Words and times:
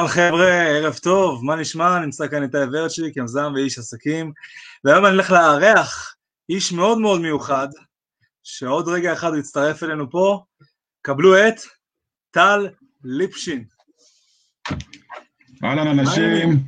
אהלן 0.00 0.12
חבר'ה, 0.12 0.62
ערב 0.62 0.94
טוב, 0.94 1.44
מה 1.44 1.56
נשמע? 1.56 1.98
נמצא 1.98 2.28
כאן 2.28 2.42
איתי 2.42 2.58
ורצ'יק, 2.72 3.16
יזם 3.16 3.52
ואיש 3.54 3.78
עסקים, 3.78 4.32
והיום 4.84 5.06
אני 5.06 5.14
הולך 5.14 5.30
לארח 5.30 6.16
איש 6.48 6.72
מאוד 6.72 6.98
מאוד 6.98 7.20
מיוחד, 7.20 7.68
שעוד 8.42 8.88
רגע 8.88 9.12
אחד 9.12 9.28
הוא 9.28 9.38
יצטרף 9.38 9.82
אלינו 9.82 10.10
פה, 10.10 10.44
קבלו 11.02 11.36
את 11.36 11.54
טל 12.30 12.68
ליפשין. 13.04 13.64
אהלן 15.64 15.98
אנשים, 15.98 16.62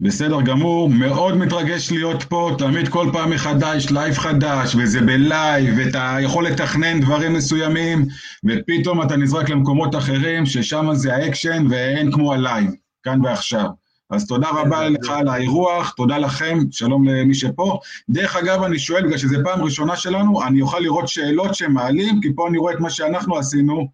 בסדר 0.00 0.42
גמור, 0.42 0.90
מאוד 0.90 1.36
מתרגש 1.36 1.92
להיות 1.92 2.22
פה, 2.22 2.50
תמיד 2.58 2.88
כל 2.88 3.10
פעם 3.12 3.30
מחדש, 3.30 3.90
לייב 3.90 4.14
חדש, 4.14 4.74
וזה 4.74 5.00
בלייב, 5.00 5.74
ואתה 5.78 6.16
יכול 6.22 6.46
לתכנן 6.46 7.00
דברים 7.00 7.32
מסוימים, 7.32 8.06
ופתאום 8.44 9.02
אתה 9.02 9.16
נזרק 9.16 9.48
למקומות 9.48 9.94
אחרים, 9.94 10.46
ששם 10.46 10.88
זה 10.92 11.14
האקשן 11.14 11.66
ואין 11.70 12.12
כמו 12.12 12.32
הלייב, 12.32 12.70
כאן 13.02 13.24
ועכשיו. 13.24 13.66
אז 14.10 14.26
תודה 14.26 14.48
רבה 14.50 14.88
לך 14.88 15.10
על 15.10 15.28
האירוח, 15.28 15.90
תודה 15.96 16.18
לכם, 16.18 16.58
שלום 16.70 17.08
למי 17.08 17.34
שפה. 17.34 17.78
דרך 18.08 18.36
אגב, 18.36 18.62
אני 18.62 18.78
שואל, 18.78 19.06
בגלל 19.06 19.18
שזו 19.18 19.36
פעם 19.44 19.62
ראשונה 19.62 19.96
שלנו, 19.96 20.42
אני 20.42 20.60
אוכל 20.60 20.78
לראות 20.78 21.08
שאלות 21.08 21.54
שמעלים, 21.54 22.20
כי 22.22 22.28
פה 22.34 22.48
אני 22.48 22.58
רואה 22.58 22.74
את 22.74 22.80
מה 22.80 22.90
שאנחנו 22.90 23.38
עשינו, 23.38 23.88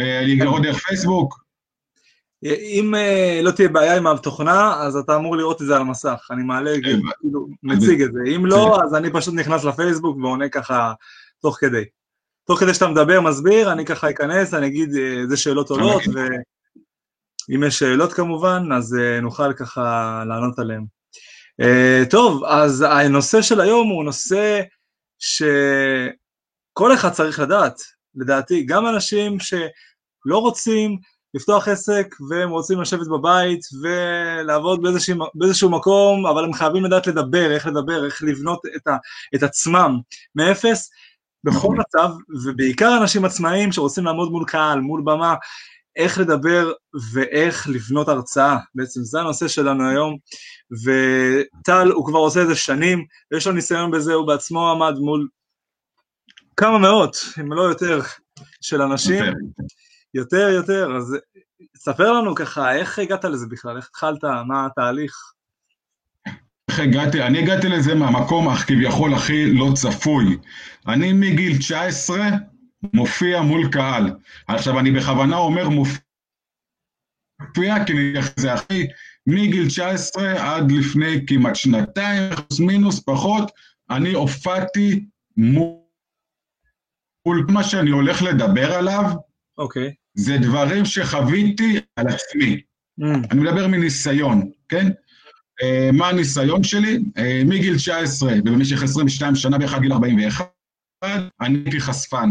אה, 0.00 0.22
לראות 0.26 0.62
דרך 0.62 0.78
פייסבוק, 0.78 1.41
אם 2.44 2.94
אה, 2.94 3.42
לא 3.42 3.50
תהיה 3.50 3.68
בעיה 3.68 3.96
עם 3.96 4.06
התוכנה, 4.06 4.82
אז 4.82 4.96
אתה 4.96 5.16
אמור 5.16 5.36
לראות 5.36 5.62
את 5.62 5.66
זה 5.66 5.76
על 5.76 5.80
המסך, 5.80 6.28
אני 6.30 6.42
מעלה, 6.42 6.74
כאילו, 7.22 7.46
מציג 7.62 8.02
את 8.02 8.12
זה. 8.12 8.20
אם 8.36 8.46
לא, 8.46 8.78
אז 8.84 8.94
אני 8.94 9.12
פשוט 9.12 9.34
נכנס 9.34 9.64
לפייסבוק 9.64 10.16
ועונה 10.16 10.48
ככה 10.48 10.92
תוך 11.40 11.56
כדי. 11.60 11.84
תוך 12.46 12.60
כדי 12.60 12.74
שאתה 12.74 12.88
מדבר, 12.88 13.20
מסביר, 13.20 13.72
אני 13.72 13.84
ככה 13.84 14.10
אכנס, 14.10 14.54
אני 14.54 14.66
אגיד 14.66 14.90
איזה 15.22 15.36
שאלות 15.36 15.70
עולות, 15.70 16.02
ואם 17.48 17.64
יש 17.64 17.78
שאלות 17.78 18.12
כמובן, 18.12 18.62
אז 18.76 18.96
uh, 18.98 19.20
נוכל 19.22 19.52
ככה 19.52 20.24
לענות 20.28 20.58
עליהן. 20.58 20.84
טוב, 22.10 22.44
אז 22.44 22.84
הנושא 22.88 23.42
של 23.42 23.60
היום 23.60 23.88
הוא 23.88 24.04
נושא 24.04 24.60
שכל 25.18 26.94
אחד 26.94 27.10
צריך 27.10 27.40
לדעת, 27.40 27.80
לדעתי, 28.14 28.62
גם 28.62 28.86
אנשים 28.86 29.40
שלא 29.40 30.38
רוצים, 30.38 30.98
לפתוח 31.34 31.68
עסק 31.68 32.14
והם 32.30 32.50
רוצים 32.50 32.80
לשבת 32.80 33.06
בבית 33.06 33.60
ולעבוד 33.82 34.82
באיזשהו, 34.82 35.16
באיזשהו 35.34 35.70
מקום, 35.70 36.26
אבל 36.26 36.44
הם 36.44 36.52
חייבים 36.52 36.84
לדעת 36.84 37.06
לדבר, 37.06 37.52
איך 37.52 37.66
לדבר, 37.66 38.04
איך 38.04 38.22
לבנות 38.22 38.60
את, 38.76 38.86
ה, 38.86 38.96
את 39.34 39.42
עצמם 39.42 39.98
מאפס 40.34 40.90
בכל. 41.44 41.76
מצב, 41.76 42.08
ובעיקר 42.44 42.98
אנשים 43.00 43.24
עצמאיים 43.24 43.72
שרוצים 43.72 44.04
לעמוד 44.04 44.30
מול 44.30 44.44
קהל, 44.46 44.80
מול 44.80 45.02
במה, 45.04 45.34
איך 45.96 46.18
לדבר 46.18 46.72
ואיך 47.12 47.68
לבנות 47.68 48.08
הרצאה, 48.08 48.56
בעצם 48.74 49.00
זה 49.00 49.20
הנושא 49.20 49.48
שלנו 49.48 49.88
היום, 49.88 50.16
וטל 50.84 51.90
הוא 51.90 52.06
כבר 52.06 52.18
עושה 52.18 52.42
את 52.42 52.46
זה 52.46 52.54
שנים, 52.54 53.04
ויש 53.30 53.46
לו 53.46 53.52
ניסיון 53.52 53.90
בזה, 53.90 54.14
הוא 54.14 54.26
בעצמו 54.26 54.70
עמד 54.70 54.94
מול 54.98 55.28
כמה 56.56 56.78
מאות, 56.78 57.16
אם 57.40 57.52
לא 57.52 57.62
יותר, 57.62 58.00
של 58.60 58.82
אנשים. 58.82 59.24
יותר, 60.14 60.48
יותר, 60.48 60.96
אז 60.96 61.16
ספר 61.76 62.12
לנו 62.12 62.34
ככה, 62.34 62.74
איך 62.74 62.98
הגעת 62.98 63.24
לזה 63.24 63.46
בכלל? 63.46 63.76
איך 63.76 63.88
התחלת? 63.88 64.24
מה 64.46 64.66
התהליך? 64.66 65.32
איך 66.70 66.80
הגעתי? 66.80 67.22
אני 67.22 67.42
הגעתי 67.42 67.68
לזה 67.68 67.94
מהמקום 67.94 68.56
כביכול 68.56 69.14
הכי 69.14 69.52
לא 69.52 69.70
צפוי. 69.74 70.38
אני 70.88 71.12
מגיל 71.12 71.58
19 71.58 72.18
מופיע 72.94 73.42
מול 73.42 73.68
קהל. 73.72 74.10
עכשיו, 74.48 74.78
אני 74.78 74.90
בכוונה 74.90 75.36
אומר 75.36 75.68
מופיע, 75.68 76.00
כי 77.86 77.92
אני 77.92 78.12
זה 78.36 78.52
הכי, 78.52 78.86
מגיל 79.26 79.68
19 79.68 80.54
עד 80.54 80.72
לפני 80.72 81.26
כמעט 81.26 81.56
שנתיים, 81.56 82.32
מינוס 82.60 83.00
פחות, 83.00 83.50
אני 83.90 84.12
הופעתי 84.12 85.06
מול 85.36 85.76
מה 87.48 87.64
שאני 87.64 87.90
הולך 87.90 88.22
לדבר 88.22 88.72
עליו. 88.72 89.04
אוקיי. 89.58 89.88
Okay. 89.88 90.01
זה 90.14 90.38
דברים 90.38 90.84
שחוויתי 90.84 91.80
על 91.96 92.06
עצמי. 92.08 92.60
Mm. 93.00 93.04
אני 93.30 93.40
מדבר 93.40 93.66
מניסיון, 93.66 94.50
כן? 94.68 94.86
Uh, 95.62 95.92
מה 95.92 96.08
הניסיון 96.08 96.64
שלי? 96.64 96.96
Uh, 96.96 97.20
מגיל 97.44 97.76
19 97.76 98.32
ובמשך 98.32 98.82
22 98.82 99.34
שנה 99.36 99.58
באחד 99.58 99.80
גיל 99.80 99.92
41, 99.92 100.46
אני 101.40 101.58
הייתי 101.58 101.80
חשפן. 101.80 102.30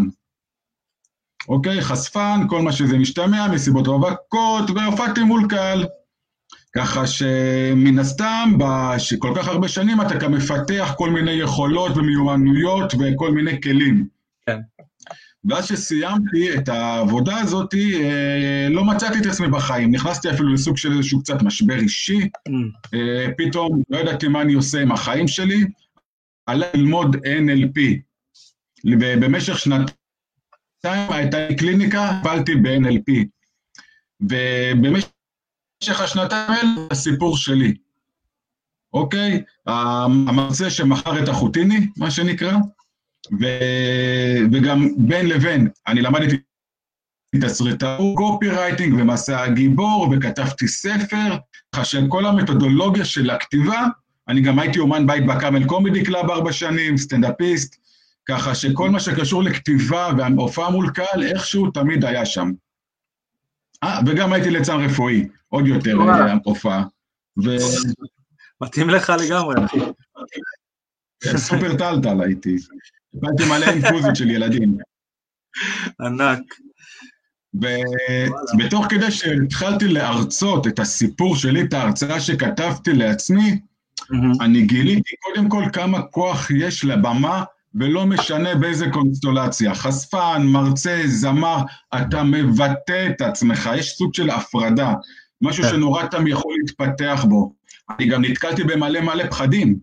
אוקיי? 1.47 1.81
חשפן, 1.81 2.39
כל 2.49 2.61
מה 2.61 2.71
שזה 2.71 2.97
משתמע, 2.97 3.47
מסיבות 3.47 3.87
רווקות, 3.87 4.69
והופעתי 4.69 5.23
מול 5.23 5.47
קהל. 5.49 5.85
ככה 6.75 7.07
שמן 7.07 7.99
הסתם, 7.99 8.53
בכל 8.57 9.33
כך 9.35 9.47
הרבה 9.47 9.67
שנים 9.67 10.01
אתה 10.01 10.15
גם 10.15 10.31
מפתח 10.31 10.93
כל 10.97 11.09
מיני 11.09 11.31
יכולות 11.31 11.97
ומיומנויות 11.97 12.93
וכל 12.93 13.31
מיני 13.31 13.61
כלים. 13.61 14.07
ואז 15.45 15.67
שסיימתי 15.67 16.55
את 16.57 16.69
העבודה 16.69 17.39
הזאת, 17.39 17.73
אה, 17.73 18.67
לא 18.69 18.85
מצאתי 18.85 19.19
את 19.19 19.25
עצמי 19.25 19.47
בחיים. 19.47 19.91
נכנסתי 19.91 20.31
אפילו 20.31 20.53
לסוג 20.53 20.77
של 20.77 20.91
איזשהו 20.91 21.19
קצת 21.21 21.41
משבר 21.41 21.75
אישי. 21.79 22.19
Mm. 22.19 22.51
אה, 22.93 23.27
פתאום 23.37 23.83
לא 23.89 23.97
ידעתי 23.97 24.27
מה 24.27 24.41
אני 24.41 24.53
עושה 24.53 24.81
עם 24.81 24.91
החיים 24.91 25.27
שלי. 25.27 25.65
עלה 26.45 26.65
ללמוד 26.73 27.15
NLP. 27.15 27.79
ובמשך 28.85 29.59
שנתיים 29.59 31.11
הייתה 31.11 31.47
לי 31.47 31.55
קליניקה, 31.55 32.19
פעלתי 32.23 32.55
ב-NLP. 32.55 33.25
ובמשך 34.21 36.01
השנתיים 36.01 36.51
האלה, 36.51 36.69
הסיפור 36.91 37.37
שלי. 37.37 37.73
אוקיי? 38.93 39.43
המרצה 39.67 40.69
שמכר 40.69 41.23
את 41.23 41.27
החוטיני, 41.27 41.87
מה 41.97 42.11
שנקרא. 42.11 42.57
וגם 44.51 44.89
בין 44.97 45.29
לבין, 45.29 45.69
אני 45.87 46.01
למדתי 46.01 46.37
תסריטאות, 47.41 48.17
קופי 48.17 48.49
רייטינג 48.49 48.93
ומסע 48.99 49.43
הגיבור, 49.43 50.09
וכתבתי 50.11 50.67
ספר, 50.67 51.37
ככה 51.75 51.85
שכל 51.85 52.25
המתודולוגיה 52.25 53.05
של 53.05 53.29
הכתיבה, 53.29 53.85
אני 54.27 54.41
גם 54.41 54.59
הייתי 54.59 54.79
אומן 54.79 55.07
בית 55.07 55.25
בקאמל 55.25 55.67
קומדי 55.67 56.03
קלאב 56.03 56.31
ארבע 56.31 56.51
שנים, 56.51 56.97
סטנדאפיסט, 56.97 57.75
ככה 58.29 58.55
שכל 58.55 58.89
מה 58.89 58.99
שקשור 58.99 59.43
לכתיבה 59.43 60.09
וההופעה 60.17 60.69
מול 60.69 60.89
קהל, 60.89 61.23
איכשהו 61.23 61.71
תמיד 61.71 62.05
היה 62.05 62.25
שם. 62.25 62.51
אה, 63.83 63.99
וגם 64.05 64.33
הייתי 64.33 64.49
ליצן 64.49 64.79
רפואי, 64.79 65.27
עוד 65.49 65.67
יותר 65.67 65.97
אה, 66.09 66.33
הופעה. 66.43 66.83
ו... 67.43 67.49
מתאים 68.61 68.89
לך 68.89 69.13
לגמרי. 69.25 69.55
סופר 71.37 71.77
טלטל 71.77 72.21
הייתי. 72.21 72.55
קיבלתי 73.11 73.45
מלא 73.45 73.65
אינפוזיות 73.65 74.15
של 74.15 74.31
ילדים. 74.31 74.77
ענק. 76.01 76.39
ובתוך 77.53 78.85
כדי 78.89 79.11
שהתחלתי 79.11 79.87
להרצות 79.87 80.67
את 80.67 80.79
הסיפור 80.79 81.35
שלי, 81.35 81.61
את 81.61 81.73
ההרצאה 81.73 82.19
שכתבתי 82.19 82.93
לעצמי, 82.93 83.59
אני 84.41 84.61
גיליתי 84.65 85.15
קודם 85.19 85.49
כל 85.49 85.63
כמה 85.73 86.01
כוח 86.01 86.51
יש 86.51 86.85
לבמה, 86.85 87.43
ולא 87.75 88.05
משנה 88.05 88.55
באיזה 88.55 88.89
קונסטולציה. 88.89 89.75
חשפן, 89.75 90.41
מרצה, 90.45 91.01
זמר, 91.05 91.57
אתה 91.95 92.23
מבטא 92.23 93.07
את 93.09 93.21
עצמך, 93.21 93.69
יש 93.75 93.89
סוג 93.89 94.13
של 94.13 94.29
הפרדה, 94.29 94.93
משהו 95.41 95.63
כן. 95.63 95.69
שנורא 95.69 96.03
אתה 96.03 96.17
יכול 96.27 96.55
להתפתח 96.59 97.25
בו. 97.29 97.53
אני 97.89 98.07
גם 98.07 98.25
נתקלתי 98.25 98.63
במלא 98.63 99.01
מלא 99.01 99.23
פחדים 99.29 99.79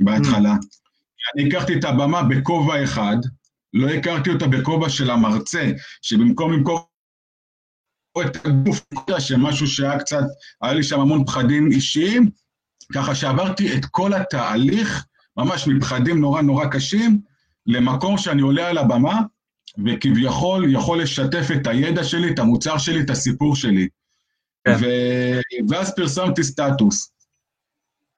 בהתחלה. 0.00 0.54
אני 1.34 1.48
הכרתי 1.48 1.74
את 1.78 1.84
הבמה 1.84 2.22
בכובע 2.22 2.84
אחד, 2.84 3.16
לא 3.74 3.88
הכרתי 3.88 4.30
אותה 4.30 4.46
בכובע 4.46 4.88
של 4.88 5.10
המרצה, 5.10 5.70
שבמקום 6.02 6.52
למכור 6.52 6.88
את 8.26 8.46
הגוף, 8.46 8.80
שמשהו 9.18 9.66
שהיה 9.66 9.98
קצת, 9.98 10.24
היה 10.62 10.72
לי 10.72 10.82
שם 10.82 11.00
המון 11.00 11.24
פחדים 11.24 11.72
אישיים, 11.72 12.30
ככה 12.94 13.14
שעברתי 13.14 13.76
את 13.76 13.84
כל 13.84 14.14
התהליך, 14.14 15.04
ממש 15.36 15.68
מפחדים 15.68 16.20
נורא 16.20 16.42
נורא 16.42 16.66
קשים, 16.66 17.20
למקום 17.66 18.18
שאני 18.18 18.42
עולה 18.42 18.68
על 18.68 18.78
הבמה, 18.78 19.20
וכביכול 19.86 20.74
יכול 20.74 21.02
לשתף 21.02 21.46
את 21.56 21.66
הידע 21.66 22.04
שלי, 22.04 22.30
את 22.30 22.38
המוצר 22.38 22.78
שלי, 22.78 23.00
את 23.00 23.10
הסיפור 23.10 23.56
שלי. 23.56 23.88
כן. 24.64 24.76
ו... 24.80 24.86
ואז 25.68 25.94
פרסמתי 25.96 26.44
סטטוס. 26.44 27.12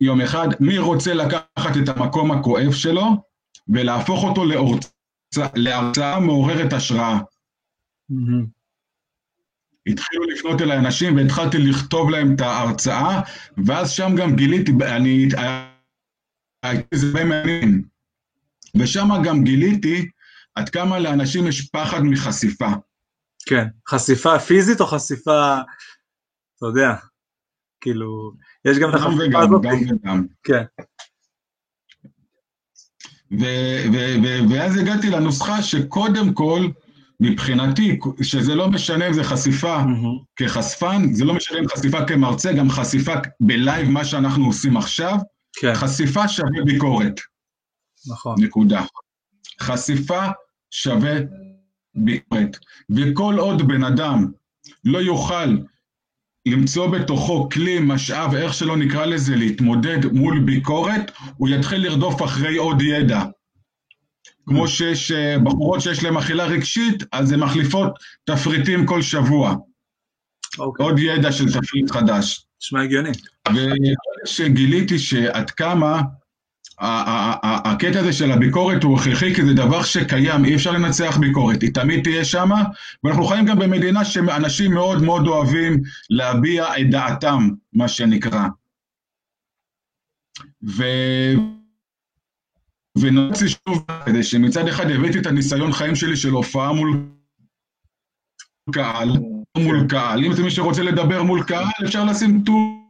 יום 0.01 0.21
אחד, 0.21 0.49
מי 0.61 0.79
רוצה 0.79 1.15
לקחת 1.15 1.77
את 1.83 1.89
המקום 1.89 2.31
הכואב 2.31 2.73
שלו 2.73 3.05
ולהפוך 3.69 4.25
אותו 4.25 4.45
להרצאה, 5.55 6.21
מעוררת 6.21 6.73
השראה. 6.73 7.19
Mm-hmm. 8.13 8.47
התחילו 9.87 10.25
לפנות 10.25 10.63
אליי 10.63 10.79
אנשים 10.79 11.17
והתחלתי 11.17 11.59
לכתוב 11.59 12.11
להם 12.11 12.35
את 12.35 12.41
ההרצאה, 12.41 13.21
ואז 13.67 13.91
שם 13.91 14.15
גם 14.17 14.37
גיליתי, 14.37 14.73
אני... 14.83 15.29
הייתי 16.63 16.99
זה 16.99 17.25
מעניין. 17.25 17.83
ושם 18.81 19.09
גם 19.25 19.45
גיליתי 19.45 20.09
עד 20.55 20.69
כמה 20.69 20.99
לאנשים 20.99 21.47
יש 21.47 21.69
פחד 21.69 22.01
מחשיפה. 22.03 22.69
כן, 23.47 23.67
חשיפה 23.89 24.39
פיזית 24.39 24.81
או 24.81 24.87
חשיפה 24.87 25.55
אתה 26.57 26.67
יודע, 26.67 26.95
כאילו, 27.81 28.33
יש 28.65 28.79
גם 28.79 28.91
את 28.91 28.95
החפיפה 28.95 29.39
הזאת. 29.39 29.63
גם 29.63 29.79
וגם. 29.91 30.27
כן. 30.43 30.63
ואז 34.51 34.77
הגעתי 34.77 35.11
לנוסחה 35.11 35.63
שקודם 35.63 36.33
כל, 36.33 36.67
מבחינתי, 37.21 37.99
שזה 38.23 38.55
לא 38.55 38.71
משנה 38.71 39.09
אם 39.09 39.13
זה 39.13 39.25
חשיפה 39.25 39.81
mm-hmm. 39.81 40.25
כחשפן, 40.37 41.13
זה 41.13 41.25
לא 41.25 41.35
משנה 41.35 41.59
אם 41.59 41.69
חשיפה 41.69 42.05
כמרצה, 42.05 42.53
גם 42.53 42.71
חשיפה 42.71 43.15
בלייב, 43.41 43.89
מה 43.89 44.05
שאנחנו 44.05 44.47
עושים 44.47 44.77
עכשיו, 44.77 45.17
כן. 45.53 45.75
חשיפה 45.75 46.29
שווה 46.29 46.65
ביקורת. 46.65 47.21
נכון. 48.11 48.35
נקודה. 48.39 48.85
חשיפה 49.61 50.27
שווה 50.71 51.13
ביקורת. 51.95 52.57
וכל 52.91 53.35
עוד 53.39 53.69
בן 53.69 53.85
אדם 53.85 54.27
לא 54.85 54.99
יוכל 54.99 55.57
למצוא 56.51 56.87
בתוכו 56.87 57.49
כלי, 57.49 57.79
משאב, 57.79 58.35
איך 58.35 58.55
שלא 58.55 58.77
נקרא 58.77 59.07
לזה, 59.07 59.37
להתמודד 59.37 60.07
מול 60.13 60.41
ביקורת, 60.41 61.11
הוא 61.37 61.49
יתחיל 61.49 61.87
לרדוף 61.87 62.23
אחרי 62.23 62.57
עוד 62.57 62.83
ידע. 62.83 63.23
כמו 64.47 64.69
שיש 64.69 65.13
אה, 65.13 65.39
בחורות 65.39 65.81
שיש 65.81 66.03
להן 66.05 66.17
אכילה 66.17 66.45
רגשית, 66.45 67.03
אז 67.13 67.33
הן 67.33 67.41
מחליפות 67.41 67.93
תפריטים 68.25 68.87
כל 68.87 69.03
שבוע. 69.03 69.51
Okay. 69.51 70.59
אוקיי. 70.59 70.87
עוד 70.87 70.99
ידע 70.99 71.33
של 71.33 71.53
תפריט 71.53 71.91
חדש. 71.91 72.47
נשמע 72.63 72.83
הגיוני. 72.83 73.11
ושגיליתי 74.25 74.99
שעד 74.99 75.51
כמה 75.51 76.01
הקטע 76.81 78.01
הזה 78.01 78.13
של 78.13 78.33
הביקורת 78.33 78.83
הוא 78.83 78.99
הכרחי, 78.99 79.35
כי 79.35 79.43
זה 79.45 79.55
דבר 79.55 79.83
שקיים, 79.83 80.45
אי 80.45 80.55
אפשר 80.55 80.71
לנצח 80.71 81.17
ביקורת, 81.17 81.63
היא 81.63 81.75
תמיד 81.75 82.05
תהיה 82.05 82.25
שמה, 82.25 82.63
ואנחנו 83.05 83.25
חיים 83.25 83.47
גם 83.47 83.59
במדינה 83.59 84.05
שאנשים 84.05 84.75
מאוד 84.75 85.03
מאוד 85.03 85.27
אוהבים 85.27 85.81
להביע 86.11 86.67
את 86.81 86.91
דעתם, 86.91 87.49
מה 87.73 87.89
שנקרא. 87.89 88.49
ו... 90.69 90.85
ונוציא 92.99 93.49
שוב, 93.49 93.87
כדי 94.07 94.23
שמצד 94.23 94.69
אחד 94.69 94.91
הבאתי 94.91 95.19
את 95.19 95.27
הניסיון 95.27 95.73
חיים 95.73 95.97
שלי 95.97 96.17
של 96.17 96.31
הופעה 96.31 96.73
מול 96.73 97.07
קהל, 98.73 99.09
מול 99.59 99.87
קהל, 99.89 100.25
אם 100.25 100.33
זה 100.33 100.43
מי 100.43 100.51
שרוצה 100.51 100.83
לדבר 100.83 101.23
מול 101.23 101.45
קהל, 101.45 101.65
אפשר 101.85 102.05
לשים 102.05 102.43
טור 102.45 102.81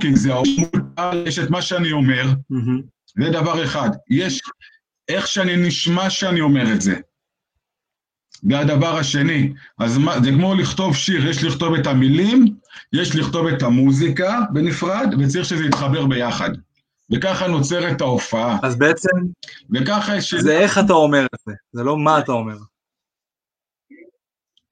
כי 0.00 0.16
זה 0.16 0.34
מול 0.34 0.83
יש 1.26 1.38
את 1.38 1.50
מה 1.50 1.62
שאני 1.62 1.92
אומר, 1.92 2.24
זה 3.18 3.30
דבר 3.32 3.64
אחד. 3.64 3.88
יש 4.10 4.40
איך 5.08 5.26
שאני 5.26 5.56
נשמע 5.56 6.10
שאני 6.10 6.40
אומר 6.40 6.72
את 6.74 6.80
זה. 6.80 6.94
והדבר 8.42 8.96
השני, 8.96 9.52
אז 9.78 9.98
מה, 9.98 10.20
זה 10.20 10.30
כמו 10.30 10.54
לכתוב 10.54 10.96
שיר, 10.96 11.28
יש 11.28 11.44
לכתוב 11.44 11.74
את 11.74 11.86
המילים, 11.86 12.56
יש 12.92 13.16
לכתוב 13.16 13.46
את 13.46 13.62
המוזיקה 13.62 14.40
בנפרד, 14.52 15.14
וצריך 15.18 15.44
שזה 15.44 15.64
יתחבר 15.64 16.06
ביחד. 16.06 16.50
וככה 17.12 17.48
נוצרת 17.48 18.00
ההופעה. 18.00 18.58
אז 18.62 18.78
בעצם, 18.78 19.08
וככה 19.70 20.16
יש... 20.16 20.34
זה 20.34 20.58
איך 20.58 20.78
אתה 20.78 20.92
אומר 20.92 21.24
את 21.24 21.38
זה, 21.46 21.52
זה 21.72 21.82
לא 21.82 21.98
מה 21.98 22.18
אתה 22.18 22.32
אומר. 22.32 22.56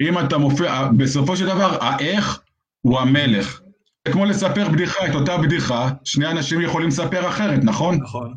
אם 0.01 0.19
אתה 0.19 0.39
מופיע, 0.39 0.89
בסופו 0.99 1.37
של 1.37 1.47
דבר, 1.47 1.79
האיך 1.81 2.41
הוא 2.81 3.01
המלך. 3.01 3.62
זה 4.07 4.13
כמו 4.13 4.25
לספר 4.25 4.69
בדיחה, 4.69 5.07
את 5.07 5.15
אותה 5.15 5.39
בדיחה, 5.39 5.91
שני 6.05 6.31
אנשים 6.31 6.61
יכולים 6.61 6.89
לספר 6.89 7.29
אחרת, 7.29 7.61
נכון? 7.65 8.03
נכון. 8.03 8.35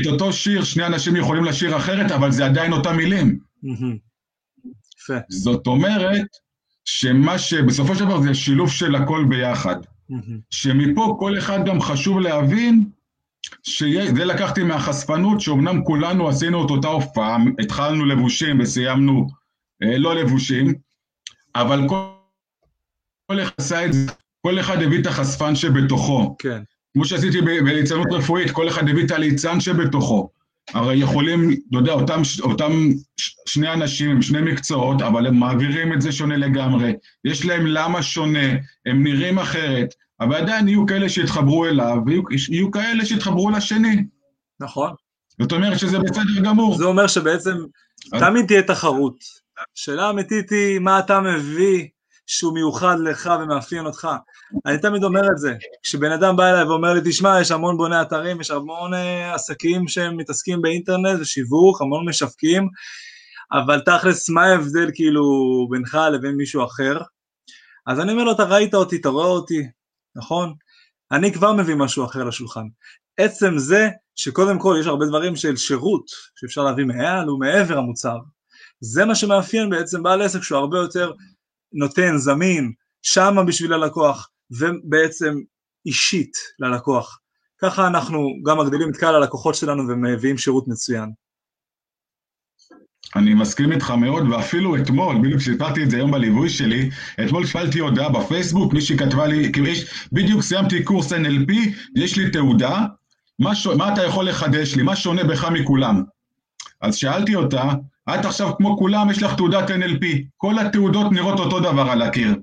את 0.00 0.06
אותו 0.06 0.32
שיר, 0.32 0.64
שני 0.64 0.86
אנשים 0.86 1.16
יכולים 1.16 1.44
לשיר 1.44 1.76
אחרת, 1.76 2.10
אבל 2.10 2.30
זה 2.30 2.46
עדיין 2.46 2.72
אותם 2.72 2.96
מילים. 2.96 3.38
יפה. 5.02 5.18
זאת 5.28 5.66
אומרת, 5.66 6.26
שמה 6.84 7.38
שבסופו 7.38 7.94
של 7.94 8.04
דבר 8.04 8.20
זה 8.20 8.34
שילוב 8.34 8.70
של 8.70 8.94
הכל 8.94 9.24
ביחד. 9.28 9.76
שמפה 10.50 11.16
כל 11.18 11.38
אחד 11.38 11.58
גם 11.66 11.80
חשוב 11.80 12.20
להבין, 12.20 12.90
שזה 13.62 14.24
לקחתי 14.24 14.62
מהחשפנות, 14.62 15.40
שאומנם 15.40 15.84
כולנו 15.84 16.28
עשינו 16.28 16.66
את 16.66 16.70
אותה 16.70 16.88
הופעה, 16.88 17.36
התחלנו 17.62 18.04
לבושים 18.04 18.60
וסיימנו 18.60 19.26
אה, 19.82 19.98
לא 19.98 20.14
לבושים, 20.14 20.74
אבל 21.54 21.88
כל, 21.88 22.06
כל 23.26 23.42
אחד 23.42 23.52
עשה 23.58 23.86
את 23.86 23.92
זה 23.92 24.12
כל 24.42 24.60
אחד 24.60 24.82
הביא 24.82 25.00
את 25.00 25.06
החשפן 25.06 25.54
שבתוכו. 25.54 26.36
כן. 26.38 26.62
כמו 26.94 27.04
שעשיתי 27.04 27.40
בליצנות 27.40 28.06
רפואית, 28.12 28.50
כל 28.50 28.68
אחד 28.68 28.88
הביא 28.88 29.04
את 29.04 29.10
הליצן 29.10 29.60
שבתוכו. 29.60 30.30
הרי 30.74 30.96
יכולים, 30.96 31.50
אתה 31.50 31.78
יודע, 31.78 31.92
אותם, 31.92 32.22
אותם 32.42 32.72
שני 33.48 33.72
אנשים 33.72 34.22
שני 34.22 34.40
מקצועות, 34.40 35.02
אבל 35.02 35.26
הם 35.26 35.34
מעבירים 35.34 35.92
את 35.92 36.00
זה 36.00 36.12
שונה 36.12 36.36
לגמרי. 36.36 36.92
יש 37.24 37.46
להם 37.46 37.66
למה 37.66 38.02
שונה, 38.02 38.48
הם 38.86 39.02
נראים 39.02 39.38
אחרת, 39.38 39.88
אבל 40.20 40.34
עדיין 40.34 40.68
יהיו 40.68 40.86
כאלה 40.86 41.08
שיתחברו 41.08 41.66
אליו, 41.66 41.96
ויהיו 42.06 42.70
כאלה 42.70 43.04
שיתחברו 43.04 43.50
לשני. 43.50 44.04
נכון. 44.60 44.90
זאת 45.40 45.52
אומרת 45.52 45.78
שזה 45.78 45.98
בסדר 45.98 46.40
גמור. 46.44 46.76
זה 46.76 46.84
אומר 46.84 47.06
שבעצם 47.06 47.56
תמיד 48.18 48.46
תהיה 48.46 48.62
תחרות. 48.62 49.16
שאלה 49.74 50.10
אמיתית 50.10 50.50
היא, 50.50 50.78
מה 50.78 50.98
אתה 50.98 51.20
מביא 51.20 51.86
שהוא 52.28 52.54
מיוחד 52.54 52.96
לך 53.00 53.30
ומאפיין 53.40 53.86
אותך. 53.86 54.08
אני 54.66 54.78
תמיד 54.78 55.04
אומר 55.04 55.20
את 55.32 55.38
זה, 55.38 55.54
כשבן 55.82 56.12
אדם 56.12 56.36
בא 56.36 56.50
אליי 56.50 56.64
ואומר 56.64 56.94
לי, 56.94 57.00
תשמע, 57.04 57.40
יש 57.40 57.50
המון 57.50 57.76
בוני 57.76 58.02
אתרים, 58.02 58.40
יש 58.40 58.50
המון 58.50 58.94
uh, 58.94 59.34
עסקים 59.34 59.88
שהם 59.88 60.16
מתעסקים 60.16 60.62
באינטרנט 60.62 61.20
ושיווק, 61.20 61.82
המון 61.82 62.08
משווקים, 62.08 62.68
אבל 63.52 63.80
תכלס, 63.80 64.30
מה 64.30 64.44
ההבדל 64.44 64.90
כאילו 64.94 65.22
בינך 65.70 65.98
לבין 66.12 66.36
מישהו 66.36 66.64
אחר? 66.64 66.98
אז 67.86 68.00
אני 68.00 68.12
אומר 68.12 68.24
לו, 68.24 68.32
אתה 68.32 68.44
ראית 68.44 68.74
אותי, 68.74 68.96
אתה 68.96 69.08
רואה 69.08 69.26
אותי, 69.26 69.66
נכון? 70.16 70.54
אני 71.12 71.32
כבר 71.32 71.52
מביא 71.52 71.74
משהו 71.74 72.04
אחר 72.04 72.24
לשולחן. 72.24 72.64
עצם 73.16 73.58
זה 73.58 73.88
שקודם 74.16 74.58
כל 74.58 74.76
יש 74.80 74.86
הרבה 74.86 75.06
דברים 75.06 75.36
של 75.36 75.56
שירות 75.56 76.04
שאפשר 76.36 76.64
להביא 76.64 76.84
מעל 76.84 77.30
ומעבר 77.30 77.78
המוצר, 77.78 78.16
זה 78.80 79.04
מה 79.04 79.14
שמאפיין 79.14 79.70
בעצם 79.70 80.02
בעל 80.02 80.22
עסק 80.22 80.42
שהוא 80.42 80.58
הרבה 80.58 80.78
יותר 80.78 81.12
נותן, 81.72 82.16
זמין, 82.16 82.72
שמה 83.02 83.44
בשביל 83.44 83.72
הלקוח, 83.72 84.30
ובעצם 84.50 85.34
אישית 85.86 86.32
ללקוח. 86.58 87.18
ככה 87.60 87.86
אנחנו 87.86 88.28
גם 88.46 88.58
מגדילים 88.58 88.90
את 88.90 88.96
קהל 88.96 89.14
הלקוחות 89.14 89.54
שלנו 89.54 89.88
ומביאים 89.88 90.38
שירות 90.38 90.68
מצוין. 90.68 91.10
אני 93.16 93.34
מסכים 93.34 93.72
איתך 93.72 93.90
מאוד, 93.90 94.30
ואפילו 94.30 94.76
אתמול, 94.76 95.16
בדיוק 95.22 95.40
כשסיפרתי 95.40 95.82
את 95.84 95.90
זה 95.90 95.96
היום 95.96 96.10
בליווי 96.10 96.48
שלי, 96.48 96.90
אתמול 97.24 97.46
קיבלתי 97.46 97.78
הודעה 97.78 98.08
בפייסבוק, 98.08 98.72
מישהי 98.72 98.98
כתבה 98.98 99.26
לי, 99.26 99.52
כאילו 99.52 99.66
יש, 99.66 100.06
בדיוק 100.12 100.42
סיימתי 100.42 100.84
קורס 100.84 101.12
NLP, 101.12 101.52
יש 101.96 102.16
לי 102.16 102.30
תעודה, 102.30 102.86
מה, 103.38 103.54
ש... 103.54 103.66
מה 103.66 103.92
אתה 103.92 104.04
יכול 104.04 104.28
לחדש 104.28 104.74
לי, 104.76 104.82
מה 104.82 104.96
שונה 104.96 105.24
בך 105.24 105.44
מכולם? 105.44 106.02
אז 106.80 106.96
שאלתי 106.96 107.34
אותה, 107.34 107.62
את 108.14 108.24
עכשיו 108.24 108.56
כמו 108.56 108.78
כולם, 108.78 109.10
יש 109.10 109.22
לך 109.22 109.34
תעודת 109.36 109.70
NLP. 109.70 110.04
כל 110.36 110.58
התעודות 110.58 111.12
נראות 111.12 111.38
אותו 111.38 111.60
דבר 111.60 111.90
על 111.90 112.02
הקיר. 112.02 112.34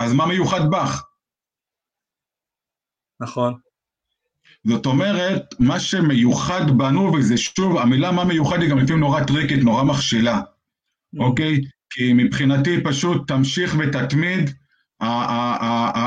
אז 0.00 0.12
מה 0.12 0.26
מיוחד 0.26 0.70
בך? 0.70 1.04
נכון. 3.20 3.54
זאת 4.64 4.86
אומרת, 4.86 5.42
מה 5.58 5.80
שמיוחד 5.80 6.70
בנו, 6.76 7.12
וזה 7.12 7.36
שוב, 7.36 7.78
המילה 7.78 8.12
מה 8.12 8.24
מיוחד 8.24 8.60
היא 8.60 8.70
גם 8.70 8.78
לפעמים 8.78 9.00
נורא 9.00 9.24
טריקית, 9.24 9.64
נורא 9.64 9.82
מכשילה. 9.82 10.40
אוקיי? 11.18 11.60
כי 11.90 12.12
מבחינתי 12.12 12.84
פשוט 12.84 13.28
תמשיך 13.28 13.76
ותתמיד, 13.78 14.50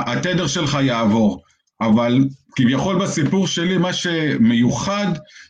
התדר 0.08 0.48
שלך 0.48 0.78
יעבור. 0.82 1.45
אבל 1.82 2.20
כביכול 2.56 3.02
בסיפור 3.04 3.48
שלי, 3.48 3.78
מה 3.78 3.94
שמיוחד 3.94 5.08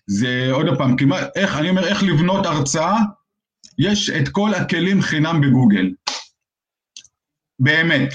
זה, 0.07 0.49
עוד 0.51 0.65
פעם, 0.77 0.97
כמעט, 0.97 1.23
איך, 1.35 1.55
אני 1.55 1.69
אומר, 1.69 1.87
איך 1.87 2.03
לבנות 2.03 2.45
הרצאה, 2.45 2.97
יש 3.79 4.09
את 4.09 4.29
כל 4.29 4.53
הכלים 4.53 5.01
חינם 5.01 5.41
בגוגל. 5.41 5.91
באמת. 7.59 8.13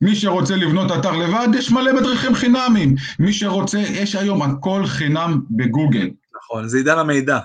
מי 0.00 0.16
שרוצה 0.16 0.56
לבנות 0.56 0.92
אתר 0.92 1.12
לבד, 1.12 1.48
יש 1.58 1.70
מלא 1.70 1.92
מדריכים 2.00 2.34
חינמים. 2.34 2.94
מי 3.18 3.32
שרוצה, 3.32 3.78
יש 3.78 4.14
היום 4.14 4.42
הכל 4.42 4.86
חינם 4.86 5.40
בגוגל. 5.50 6.10
נכון, 6.36 6.68
זה 6.68 6.76
עידן 6.76 6.98
המידע. 6.98 7.38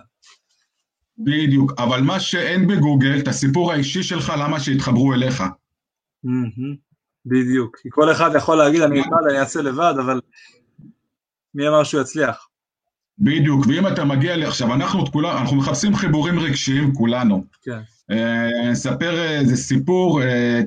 בדיוק, 1.17 1.73
אבל 1.77 2.01
מה 2.01 2.19
שאין 2.19 2.67
בגוגל, 2.67 3.19
את 3.19 3.27
הסיפור 3.27 3.71
האישי 3.71 4.03
שלך, 4.03 4.33
למה 4.39 4.59
שיתחברו 4.59 5.13
אליך. 5.13 5.43
בדיוק, 7.25 7.77
כי 7.81 7.89
כל 7.91 8.11
אחד 8.11 8.31
יכול 8.35 8.57
להגיד, 8.57 8.81
אני 8.81 9.01
אקרא, 9.01 9.17
אני 9.29 9.39
אעשה 9.39 9.61
לבד, 9.61 9.93
אבל 10.05 10.21
מי 11.55 11.67
אמר 11.67 11.83
שהוא 11.83 12.01
יצליח? 12.01 12.47
בדיוק, 13.19 13.65
ואם 13.67 13.87
אתה 13.87 14.05
מגיע 14.05 14.35
לי 14.37 14.45
עכשיו, 14.45 14.73
אנחנו 14.73 15.11
כולנו, 15.11 15.37
אנחנו 15.39 15.57
מחפשים 15.57 15.95
חיבורים 15.95 16.39
רגשיים, 16.39 16.93
כולנו. 16.93 17.43
כן. 17.61 17.79
נספר 18.71 19.17
אה, 19.17 19.39
איזה 19.39 19.55
סיפור, 19.55 20.21
אה, 20.23 20.61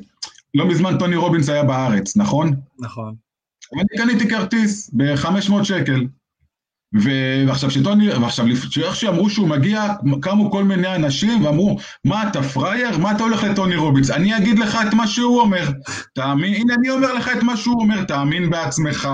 לא 0.54 0.68
מזמן 0.68 0.98
טוני 0.98 1.16
רובינס 1.16 1.48
היה 1.48 1.64
בארץ, 1.64 2.16
נכון? 2.16 2.52
נכון. 2.78 3.14
ואני 3.72 3.88
קניתי 3.98 4.28
כרטיס 4.28 4.90
ב-500 4.92 5.64
שקל, 5.64 6.06
ועכשיו 6.94 7.70
שטוני, 7.70 8.08
ועכשיו 8.08 8.46
איך 8.82 8.96
שאמרו 8.96 9.30
שהוא 9.30 9.48
מגיע, 9.48 9.86
קמו 10.20 10.50
כל 10.50 10.64
מיני 10.64 10.94
אנשים 10.94 11.44
ואמרו, 11.44 11.78
מה 12.04 12.28
אתה 12.28 12.42
פראייר? 12.42 12.98
מה 12.98 13.12
אתה 13.12 13.22
הולך 13.22 13.44
לטוני 13.44 13.76
רוביץ? 13.76 14.10
אני 14.10 14.36
אגיד 14.36 14.58
לך 14.58 14.78
את 14.88 14.94
מה 14.94 15.06
שהוא 15.06 15.40
אומר. 15.40 15.68
תאמין, 16.14 16.54
הנה 16.54 16.74
אני 16.74 16.90
אומר 16.90 17.14
לך 17.14 17.28
את 17.38 17.42
מה 17.42 17.56
שהוא 17.56 17.80
אומר, 17.80 18.04
תאמין 18.04 18.50
בעצמך, 18.50 19.08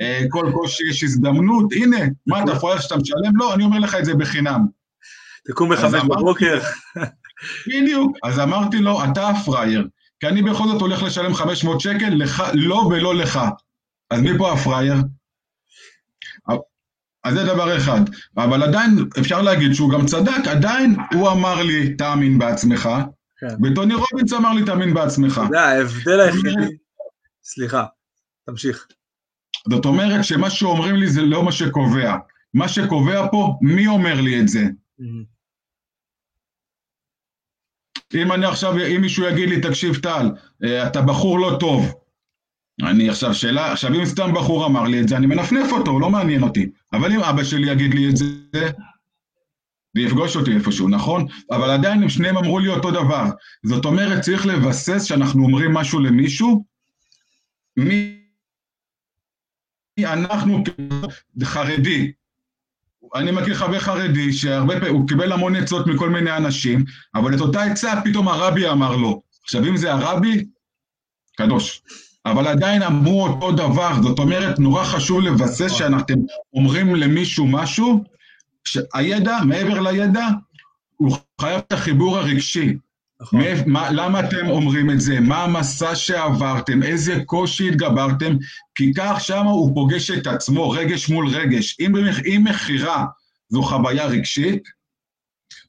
אה, 0.00 0.22
כל 0.28 0.50
קושי 0.54 0.82
יש 0.90 1.02
הזדמנות, 1.02 1.72
הנה, 1.72 1.96
מה 2.26 2.42
אתה 2.42 2.58
פראייר 2.58 2.80
שאתה 2.80 2.96
משלם? 2.96 3.36
לא, 3.36 3.54
אני 3.54 3.64
אומר 3.64 3.78
לך 3.78 3.94
את 3.94 4.04
זה 4.04 4.14
בחינם. 4.14 4.66
תקום 5.46 5.72
בחמש 5.72 6.02
בבוקר. 6.02 6.60
בדיוק, 7.68 8.16
אז 8.22 8.40
אמרתי 8.40 8.78
לו, 8.78 9.04
אתה 9.04 9.28
הפראייר, 9.28 9.88
כי 10.20 10.26
אני 10.26 10.42
בכל 10.42 10.68
זאת 10.68 10.80
הולך 10.80 11.02
לשלם 11.02 11.34
500 11.34 11.80
שקל, 11.80 12.08
לך, 12.08 12.42
לא 12.54 12.74
ולא 12.74 13.14
לך. 13.14 13.40
אז 14.10 14.20
מי 14.20 14.38
פה 14.38 14.52
הפראייר? 14.52 14.94
אז 17.26 17.34
זה 17.34 17.44
דבר 17.44 17.76
אחד. 17.76 18.00
אבל 18.36 18.62
עדיין, 18.62 18.90
אפשר 19.20 19.42
להגיד 19.42 19.72
שהוא 19.72 19.90
גם 19.90 20.06
צדק, 20.06 20.46
עדיין 20.50 20.96
הוא 21.12 21.30
אמר 21.30 21.62
לי, 21.62 21.94
תאמין 21.94 22.38
בעצמך, 22.38 22.88
כן. 23.38 23.46
וטוני 23.64 23.94
רובינס 23.94 24.32
אמר 24.32 24.52
לי, 24.52 24.64
תאמין 24.64 24.94
בעצמך. 24.94 25.40
אתה 25.44 25.46
יודע, 25.46 25.60
ההבדל 25.60 26.20
היחידי... 26.20 26.76
סליחה, 27.44 27.84
תמשיך. 28.46 28.86
זאת 29.70 29.84
אומרת 29.84 30.24
שמה 30.24 30.50
שאומרים 30.50 30.96
לי 30.96 31.08
זה 31.08 31.22
לא 31.22 31.44
מה 31.44 31.52
שקובע. 31.52 32.16
מה 32.54 32.68
שקובע 32.68 33.26
פה, 33.30 33.58
מי 33.60 33.86
אומר 33.86 34.20
לי 34.20 34.40
את 34.40 34.48
זה? 34.48 34.64
אם 38.14 38.32
אני 38.32 38.46
עכשיו, 38.46 38.72
אם 38.86 39.00
מישהו 39.00 39.24
יגיד 39.24 39.48
לי, 39.48 39.60
תקשיב 39.60 39.96
טל, 39.96 40.30
אה, 40.64 40.86
אתה 40.86 41.02
בחור 41.02 41.40
לא 41.40 41.56
טוב, 41.60 41.94
אני 42.82 43.08
עכשיו, 43.08 43.34
שאלה, 43.34 43.72
עכשיו 43.72 43.94
אם 43.94 44.04
סתם 44.04 44.34
בחור 44.34 44.66
אמר 44.66 44.82
לי 44.82 45.00
את 45.00 45.08
זה, 45.08 45.16
אני 45.16 45.26
מנפנף 45.26 45.72
אותו, 45.72 46.00
לא 46.00 46.10
מעניין 46.10 46.42
אותי. 46.42 46.70
אבל 46.92 47.12
אם 47.12 47.20
אבא 47.20 47.44
שלי 47.44 47.70
יגיד 47.70 47.94
לי 47.94 48.08
את 48.08 48.16
זה, 48.16 48.24
זה 48.52 50.02
יפגוש 50.02 50.36
אותי 50.36 50.52
איפשהו, 50.52 50.88
נכון? 50.88 51.26
אבל 51.50 51.70
עדיין 51.70 52.02
הם 52.02 52.08
שניהם 52.08 52.36
אמרו 52.36 52.58
לי 52.58 52.68
אותו 52.68 52.90
דבר. 52.90 53.24
זאת 53.62 53.84
אומרת, 53.84 54.20
צריך 54.20 54.46
לבסס 54.46 55.04
שאנחנו 55.04 55.42
אומרים 55.44 55.74
משהו 55.74 56.00
למישהו, 56.00 56.64
מי 57.76 58.16
אנחנו 60.04 60.64
חרדי. 61.44 62.12
אני 63.14 63.30
מכיר 63.30 63.54
חבר 63.54 63.78
חרדי 63.78 64.32
שהרבה 64.32 64.80
פעמים, 64.80 64.94
הוא 64.94 65.08
קיבל 65.08 65.32
המון 65.32 65.56
עצות 65.56 65.86
מכל 65.86 66.10
מיני 66.10 66.36
אנשים, 66.36 66.84
אבל 67.14 67.34
את 67.34 67.40
אותה 67.40 67.62
עצה 67.62 68.00
פתאום 68.04 68.28
הרבי 68.28 68.68
אמר 68.68 68.96
לו. 68.96 69.22
עכשיו, 69.42 69.64
אם 69.64 69.76
זה 69.76 69.92
הרבי, 69.92 70.44
קדוש. 71.36 71.82
אבל 72.26 72.46
עדיין 72.46 72.82
אמרו 72.82 73.26
אותו 73.26 73.52
דבר, 73.52 74.02
זאת 74.02 74.18
אומרת, 74.18 74.58
נורא 74.58 74.84
חשוב 74.84 75.20
לבסס 75.20 75.72
שאתם 75.72 76.18
אומרים 76.54 76.94
למישהו 76.94 77.46
משהו, 77.46 78.04
שהידע, 78.64 79.38
מעבר 79.44 79.80
לידע, 79.80 80.26
הוא 80.96 81.16
חייב 81.40 81.60
את 81.66 81.72
החיבור 81.72 82.18
הרגשי. 82.18 82.76
נכון. 83.20 83.40
מה, 83.66 83.90
למה 83.90 84.20
אתם 84.20 84.48
אומרים 84.48 84.90
את 84.90 85.00
זה? 85.00 85.20
מה 85.20 85.44
המסע 85.44 85.94
שעברתם? 85.94 86.82
איזה 86.82 87.22
קושי 87.26 87.68
התגברתם? 87.68 88.36
כי 88.74 88.92
כך 88.96 89.20
שמה 89.20 89.50
הוא 89.50 89.74
פוגש 89.74 90.10
את 90.10 90.26
עצמו, 90.26 90.70
רגש 90.70 91.08
מול 91.08 91.28
רגש. 91.28 91.76
אם, 91.80 91.96
אם 92.26 92.44
מכירה 92.44 93.04
זו 93.48 93.62
חוויה 93.62 94.06
רגשית, 94.06 94.62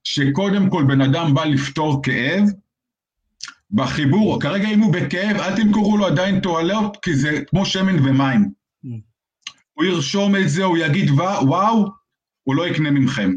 שקודם 0.04 0.70
כל 0.70 0.84
בן 0.88 1.02
אדם 1.02 1.34
בא 1.34 1.46
לפתור 1.46 2.04
כאב, 2.04 2.44
בחיבור, 3.72 4.42
כרגע 4.42 4.70
אם 4.70 4.80
הוא 4.80 4.94
בכאב, 4.94 5.38
אל 5.38 5.56
תמכרו 5.56 5.98
לו 5.98 6.08
עדיין 6.08 6.40
תועלות, 6.40 6.98
כי 7.02 7.16
זה 7.16 7.42
כמו 7.48 7.66
שמן 7.66 8.00
ומים. 8.00 8.50
Mm. 8.86 8.88
הוא 9.74 9.86
ירשום 9.86 10.36
את 10.36 10.50
זה, 10.50 10.64
הוא 10.64 10.78
יגיד 10.78 11.10
וואו, 11.10 11.86
הוא 12.44 12.56
לא 12.56 12.68
יקנה 12.68 12.92
ממכם. 12.92 13.32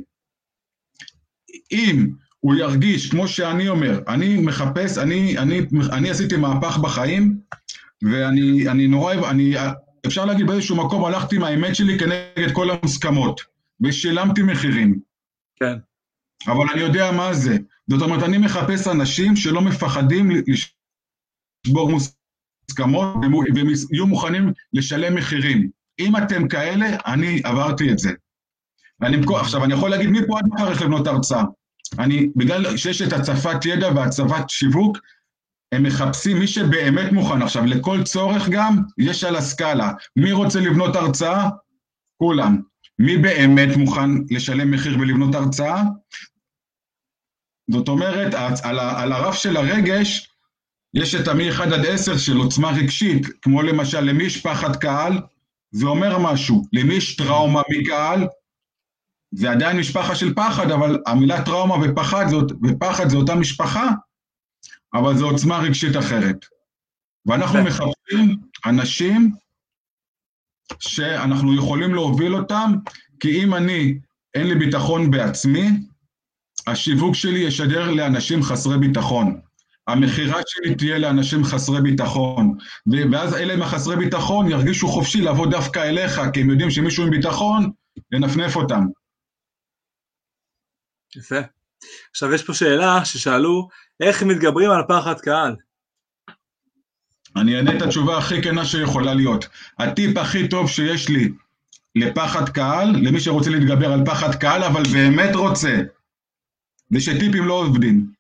אם 1.73 2.11
הוא 2.41 2.55
ירגיש, 2.55 3.11
כמו 3.11 3.29
שאני 3.29 3.69
אומר, 3.69 4.01
אני 4.09 4.37
מחפש, 4.37 4.99
אני, 4.99 5.39
אני, 5.39 5.61
אני 5.93 6.11
עשיתי 6.11 6.37
מהפך 6.37 6.79
בחיים, 6.79 7.39
ואני 8.03 8.87
נורא, 8.87 9.15
אני, 9.31 9.55
אפשר 10.07 10.25
להגיד 10.25 10.47
באיזשהו 10.47 10.77
מקום, 10.77 11.05
הלכתי 11.05 11.37
עם 11.37 11.43
האמת 11.43 11.77
שלי 11.77 11.99
כנגד 11.99 12.53
כל 12.53 12.71
המוסכמות, 12.71 13.41
ושילמתי 13.81 14.43
מחירים. 14.43 15.01
כן. 15.57 15.75
אבל 16.47 16.67
אני 16.73 16.81
יודע 16.81 17.13
מה 17.13 17.35
זה. 17.35 17.59
זאת 17.91 18.03
אומרת, 18.03 18.23
אני 18.23 18.39
מחפש 18.39 18.89
אנשים 18.89 19.37
שלא 19.37 19.61
מפחדים 19.61 20.31
לשבור 21.67 21.91
מוסכמות 21.91 23.17
והם 23.55 23.67
יהיו 23.93 24.07
מוכנים 24.07 24.53
לשלם 24.73 25.15
מחירים. 25.15 25.71
אם 25.99 26.17
אתם 26.17 26.49
כאלה, 26.49 26.87
אני 27.07 27.41
עברתי 27.45 27.93
את 27.93 27.99
זה. 27.99 28.11
ואני, 29.01 29.17
עכשיו, 29.41 29.65
אני 29.65 29.75
יכול 29.75 29.91
להגיד 29.91 30.11
מפה 30.11 30.39
עד 30.39 30.45
מחר 30.47 30.71
איך 30.71 30.83
לבנות 30.83 31.07
הרצאה. 31.07 31.45
אני, 31.99 32.29
בגלל 32.37 32.77
שיש 32.77 33.03
את 33.03 33.13
הצפת 33.13 33.65
ידע 33.65 33.89
והצפת 33.97 34.51
שיווק, 34.51 34.99
הם 35.73 35.83
מחפשים 35.83 36.39
מי 36.39 36.47
שבאמת 36.47 37.13
מוכן. 37.13 37.43
עכשיו, 37.43 37.67
לכל 37.67 38.03
צורך 38.05 38.49
גם, 38.49 38.77
יש 38.99 39.25
על 39.25 39.37
הסקאלה. 39.37 39.93
מי 40.17 40.33
רוצה 40.33 40.61
לבנות 40.61 40.97
הרצאה? 40.97 41.49
כולם. 42.17 42.61
מי 42.99 43.17
באמת 43.17 43.77
מוכן 43.77 44.11
לשלם 44.31 44.71
מחיר 44.71 44.99
ולבנות 45.01 45.35
הרצאה? 45.35 45.83
זאת 47.71 47.89
אומרת, 47.89 48.35
על, 48.63 48.79
על 48.79 49.13
הרף 49.13 49.35
של 49.35 49.57
הרגש, 49.57 50.31
יש 50.95 51.15
את 51.15 51.29
המ-1 51.29 51.63
עד 51.63 51.87
10 51.87 52.19
של 52.19 52.37
עוצמה 52.37 52.71
רגשית, 52.71 53.27
כמו 53.43 53.63
למשל, 53.63 54.01
למי 54.01 54.25
יש 54.25 54.43
פחד 54.43 54.77
קהל? 54.77 55.21
זה 55.71 55.87
אומר 55.87 56.19
משהו. 56.19 56.65
למי 56.73 56.95
יש 56.95 57.17
טראומה 57.17 57.63
מקהל? 57.71 58.27
זה 59.35 59.51
עדיין 59.51 59.77
משפחה 59.77 60.15
של 60.15 60.35
פחד, 60.35 60.71
אבל 60.71 60.99
המילה 61.07 61.45
טראומה 61.45 61.75
ופחד, 61.83 62.25
זאת, 62.29 62.53
ופחד 62.63 63.09
זה 63.09 63.17
אותה 63.17 63.35
משפחה, 63.35 63.91
אבל 64.95 65.17
זו 65.17 65.31
עוצמה 65.31 65.59
רגשית 65.59 65.97
אחרת. 65.97 66.47
ואנחנו 67.27 67.65
מחפשים 67.65 68.37
אנשים 68.67 69.33
שאנחנו 70.79 71.57
יכולים 71.57 71.95
להוביל 71.95 72.35
אותם, 72.35 72.73
כי 73.21 73.45
אם 73.45 73.55
אני, 73.55 73.99
אין 74.35 74.47
לי 74.47 74.55
ביטחון 74.55 75.11
בעצמי, 75.11 75.69
השיווק 76.67 77.15
שלי 77.15 77.39
ישדר 77.39 77.91
לאנשים 77.91 78.43
חסרי 78.43 78.79
ביטחון. 78.79 79.41
המכירה 79.87 80.41
שלי 80.47 80.75
תהיה 80.75 80.99
לאנשים 80.99 81.45
חסרי 81.45 81.83
ביטחון. 81.83 82.57
ואז 83.13 83.35
אלה 83.35 83.55
עם 83.55 83.63
החסרי 83.63 83.97
ביטחון 83.97 84.51
ירגישו 84.51 84.89
חופשי 84.89 85.21
לבוא 85.21 85.47
דווקא 85.47 85.79
אליך, 85.79 86.21
כי 86.33 86.41
הם 86.41 86.51
יודעים 86.51 86.71
שמישהו 86.71 87.05
עם 87.05 87.11
ביטחון, 87.11 87.71
ינפנף 88.13 88.57
אותם. 88.57 88.85
יפה. 91.17 91.41
עכשיו 92.11 92.35
יש 92.35 92.45
פה 92.45 92.55
שאלה 92.55 93.05
ששאלו, 93.05 93.69
איך 94.01 94.23
מתגברים 94.23 94.71
על 94.71 94.83
פחד 94.89 95.21
קהל? 95.21 95.57
אני 97.37 97.57
אענה 97.57 97.77
את 97.77 97.83
התשובה 97.83 98.19
הכי 98.19 98.43
כנה 98.43 98.65
שיכולה 98.65 99.15
להיות. 99.15 99.49
הטיפ 99.79 100.17
הכי 100.17 100.49
טוב 100.49 100.69
שיש 100.69 101.09
לי 101.09 101.29
לפחד 101.97 102.49
קהל, 102.49 102.89
למי 103.03 103.21
שרוצה 103.21 103.51
להתגבר 103.51 103.93
על 103.93 104.01
פחד 104.07 104.35
קהל, 104.35 104.65
אבל 104.65 104.83
באמת 104.93 105.35
רוצה, 105.35 105.81
זה 106.91 107.01
שטיפים 107.01 107.45
לא 107.45 107.55
עובדים. 107.55 108.13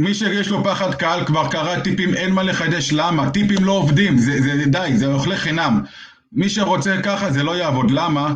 מי 0.00 0.14
שיש 0.14 0.48
לו 0.48 0.64
פחד 0.64 0.94
קהל 0.94 1.26
כבר 1.26 1.50
קרא 1.50 1.80
טיפים, 1.80 2.14
אין 2.14 2.32
מה 2.32 2.42
לחדש, 2.42 2.92
למה? 2.92 3.30
טיפים 3.30 3.64
לא 3.64 3.72
עובדים, 3.72 4.18
זה, 4.18 4.32
זה, 4.42 4.56
זה 4.56 4.70
די, 4.70 4.96
זה 4.96 5.06
אוכלי 5.06 5.36
חינם. 5.36 5.82
מי 6.32 6.48
שרוצה 6.48 6.96
ככה 7.04 7.32
זה 7.32 7.42
לא 7.42 7.56
יעבוד, 7.56 7.90
למה? 7.90 8.34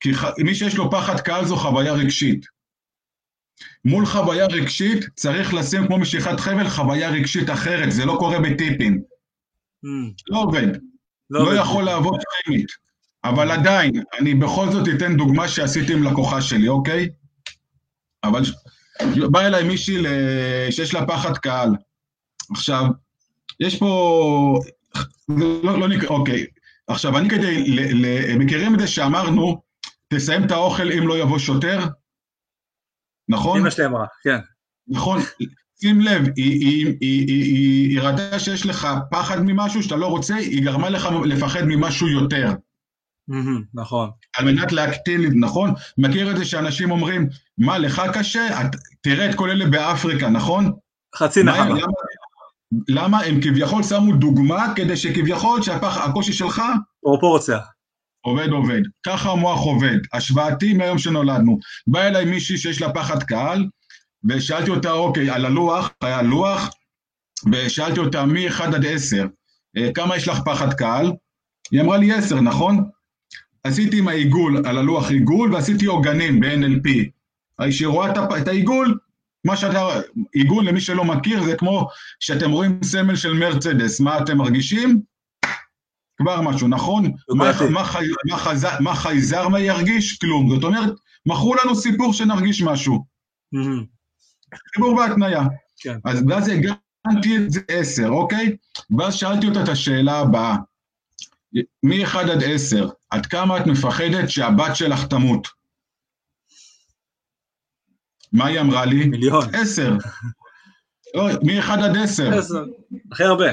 כי 0.00 0.14
ח... 0.14 0.24
מי 0.44 0.54
שיש 0.54 0.76
לו 0.76 0.90
פחד 0.90 1.20
קהל 1.20 1.44
זו 1.44 1.56
חוויה 1.56 1.92
רגשית. 1.92 2.46
מול 3.84 4.06
חוויה 4.06 4.46
רגשית 4.46 5.04
צריך 5.14 5.54
לשים 5.54 5.86
כמו 5.86 5.98
משיכת 5.98 6.40
חבל 6.40 6.68
חוויה 6.68 7.10
רגשית 7.10 7.50
אחרת, 7.50 7.92
זה 7.92 8.04
לא 8.04 8.16
קורה 8.18 8.40
בטיפים. 8.40 9.02
Mm. 9.86 10.12
לא 10.28 10.38
עובד. 10.38 10.68
לא, 11.30 11.44
לא 11.44 11.60
יכול 11.60 11.84
לעבוד 11.84 12.14
כימית. 12.44 12.66
אבל 13.24 13.50
עדיין, 13.50 13.92
אני 14.18 14.34
בכל 14.34 14.66
זאת 14.72 14.88
אתן 14.96 15.16
דוגמה 15.16 15.48
שעשיתי 15.48 15.92
עם 15.92 16.02
לקוחה 16.02 16.42
שלי, 16.42 16.68
אוקיי? 16.68 17.08
אבל 18.24 18.42
בא 19.30 19.40
אליי 19.40 19.64
מישהי 19.64 20.02
שיש 20.70 20.94
לה 20.94 21.06
פחד 21.06 21.38
קהל. 21.38 21.70
עכשיו, 22.50 22.84
יש 23.60 23.78
פה... 23.78 24.60
לא, 25.28 25.80
לא 25.80 25.88
נקרא, 25.88 26.08
אוקיי. 26.08 26.46
עכשיו, 26.86 27.18
אני 27.18 27.30
כדי... 27.30 27.64
ל, 27.68 28.06
ל, 28.06 28.38
מכירים 28.38 28.74
את 28.74 28.80
זה 28.80 28.86
שאמרנו, 28.86 29.62
תסיים 30.14 30.44
את 30.44 30.50
האוכל 30.50 30.92
אם 30.92 31.08
לא 31.08 31.18
יבוא 31.18 31.38
שוטר? 31.38 31.78
נכון? 33.28 33.60
אמא 33.60 33.70
שלי 33.70 33.86
אמרה, 33.86 34.06
כן. 34.22 34.38
נכון. 34.88 35.20
שים 35.80 36.00
לב, 36.00 36.22
היא, 36.36 36.60
היא, 36.60 36.96
היא, 37.00 37.26
היא, 37.28 37.88
היא 37.88 38.00
ראתה 38.00 38.38
שיש 38.38 38.66
לך 38.66 38.88
פחד 39.10 39.40
ממשהו 39.40 39.82
שאתה 39.82 39.96
לא 39.96 40.06
רוצה, 40.06 40.34
היא 40.34 40.64
גרמה 40.64 40.90
לך 40.90 41.08
לפחד 41.24 41.62
ממשהו 41.66 42.08
יותר. 42.08 42.52
נכון. 43.74 44.10
על 44.36 44.44
מנת 44.44 44.72
להקטין, 44.72 45.40
נכון? 45.40 45.74
מכיר 45.98 46.30
את 46.30 46.36
זה 46.36 46.44
שאנשים 46.44 46.90
אומרים, 46.90 47.28
מה, 47.58 47.78
לך 47.78 48.02
קשה? 48.12 48.48
תראה 49.00 49.30
את 49.30 49.34
כל 49.34 49.50
אלה 49.50 49.66
באפריקה, 49.66 50.28
נכון? 50.28 50.72
חצי 51.16 51.42
נחמה. 51.42 51.68
למה, 51.68 51.92
למה 52.88 53.20
הם 53.20 53.40
כביכול 53.42 53.82
שמו 53.82 54.12
דוגמה 54.12 54.72
כדי 54.76 54.96
שכביכול 54.96 55.62
שהקושי 55.62 56.32
שלך... 56.32 56.62
פרופורציה. 57.02 57.58
עובד, 58.20 58.48
עובד. 58.48 58.80
ככה 59.06 59.30
המוח 59.30 59.60
עובד, 59.60 59.98
השוואתי 60.12 60.72
מהיום 60.72 60.98
שנולדנו. 60.98 61.58
בא 61.86 62.02
אליי 62.02 62.24
מישהי 62.24 62.58
שיש 62.58 62.82
לה 62.82 62.92
פחד 62.92 63.22
קהל, 63.22 63.66
ושאלתי 64.28 64.70
אותה, 64.70 64.90
אוקיי, 64.90 65.30
על 65.30 65.46
הלוח, 65.46 65.90
היה 66.02 66.22
לוח, 66.22 66.70
ושאלתי 67.52 68.00
אותה 68.00 68.24
מ-1 68.24 68.62
עד 68.62 68.86
10, 68.86 69.26
אה, 69.76 69.92
כמה 69.94 70.16
יש 70.16 70.28
לך 70.28 70.38
פחד 70.44 70.74
קהל? 70.74 71.12
היא 71.70 71.80
אמרה 71.80 71.96
לי 71.96 72.12
10, 72.12 72.40
נכון? 72.40 72.90
עשיתי 73.64 73.98
עם 73.98 74.08
העיגול, 74.08 74.66
על 74.66 74.78
הלוח 74.78 75.10
עיגול, 75.10 75.54
ועשיתי 75.54 75.86
עוגנים 75.86 76.40
ב-NLP. 76.40 76.88
כשהיא 77.68 77.88
רואה 77.88 78.10
את 78.38 78.48
העיגול, 78.48 78.98
מה 79.44 79.56
שאתה, 79.56 79.86
עיגול 80.32 80.64
למי 80.64 80.80
שלא 80.80 81.04
מכיר, 81.04 81.44
זה 81.44 81.56
כמו 81.56 81.88
שאתם 82.20 82.50
רואים 82.50 82.82
סמל 82.82 83.16
של 83.16 83.32
מרצדס, 83.32 84.00
מה 84.00 84.18
אתם 84.18 84.38
מרגישים? 84.38 85.02
כבר 86.16 86.40
משהו, 86.40 86.68
נכון? 86.68 87.04
מה, 87.28 87.50
מה, 87.70 87.70
מה, 87.70 88.36
מה 88.80 88.94
חייזר 88.94 89.48
מה 89.48 89.60
ירגיש? 89.60 90.18
כלום. 90.18 90.54
זאת 90.54 90.64
אומרת, 90.64 90.92
מכרו 91.26 91.54
לנו 91.54 91.74
סיפור 91.76 92.12
שנרגיש 92.12 92.62
משהו. 92.62 93.04
חיבור 94.74 94.94
והתניה. 94.94 95.42
כן. 95.80 95.98
אז 96.04 96.24
ואז 96.28 96.48
הגנתי 96.48 97.36
את 97.36 97.50
זה 97.50 97.60
עשר, 97.68 98.08
אוקיי? 98.08 98.56
ואז 98.98 99.14
שאלתי 99.14 99.48
אותה 99.48 99.62
את 99.62 99.68
השאלה 99.68 100.18
הבאה. 100.18 100.56
מ-1 101.82 102.18
עד 102.18 102.42
10, 102.54 102.88
עד 103.10 103.26
כמה 103.26 103.58
את 103.58 103.66
מפחדת 103.66 104.30
שהבת 104.30 104.76
שלך 104.76 105.06
תמות? 105.06 105.48
מה 108.32 108.46
היא 108.46 108.60
אמרה 108.60 108.86
לי? 108.86 109.06
מיליון. 109.06 109.54
10. 109.54 109.92
לא, 111.14 111.28
מ-1 111.42 111.72
עד 111.84 111.96
10. 112.04 112.38
10, 112.38 112.64
הכי 113.12 113.24
הרבה. 113.24 113.52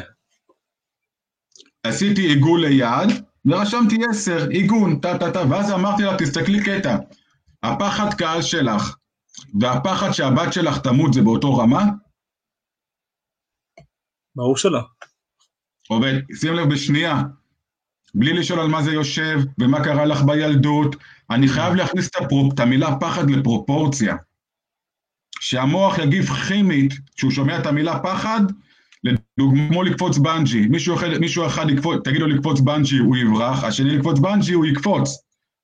עשיתי 1.84 2.22
עיגול 2.22 2.66
ליד, 2.66 3.26
ורשמתי 3.46 3.98
10, 4.10 4.48
עיגון, 4.50 5.00
טה-טה-טה, 5.00 5.42
ואז 5.50 5.72
אמרתי 5.72 6.04
לה, 6.04 6.18
תסתכלי 6.18 6.64
קטע, 6.66 6.98
הפחד 7.64 8.14
קהל 8.18 8.42
שלך 8.42 8.98
והפחד 9.62 10.12
שהבת 10.12 10.54
שלך 10.54 10.78
תמות 10.78 11.14
זה 11.14 11.22
באותו 11.22 11.58
רמה? 11.58 11.84
ברור 14.36 14.58
שלא. 14.58 14.80
עובד, 15.88 16.14
שים 16.40 16.54
לב 16.54 16.74
בשנייה, 16.74 17.24
בלי 18.18 18.34
לשאול 18.34 18.60
על 18.60 18.68
מה 18.68 18.84
זה 18.84 18.92
יושב 18.92 19.40
ומה 19.60 19.84
קרה 19.84 20.06
לך 20.06 20.22
בילדות, 20.22 20.96
אני 21.30 21.48
חייב 21.48 21.74
להכניס 21.74 22.08
את, 22.08 22.16
הפרופ, 22.16 22.54
את 22.54 22.60
המילה 22.60 22.96
פחד 23.00 23.30
לפרופורציה. 23.30 24.16
שהמוח 25.40 26.00
יגיב 26.00 26.26
כימית, 26.26 26.94
כשהוא 27.16 27.32
שומע 27.32 27.60
את 27.60 27.66
המילה 27.66 28.00
פחד, 28.00 28.42
לדוגמה 29.04 29.84
לקפוץ 29.84 30.18
בנג'י, 30.18 30.68
מישהו 30.68 30.96
מישהו 31.20 31.48
אחד 31.48 31.70
יקפוץ, 31.70 32.02
תגיד 32.04 32.22
לו 32.22 32.28
לקפוץ 32.28 32.60
בנג'י, 32.60 32.98
הוא 32.98 33.18
יברח, 33.18 33.64
השני 33.64 33.98
לקפוץ 33.98 34.20
בנג'י, 34.20 34.54
הוא 34.54 34.66
יקפוץ. 34.66 35.18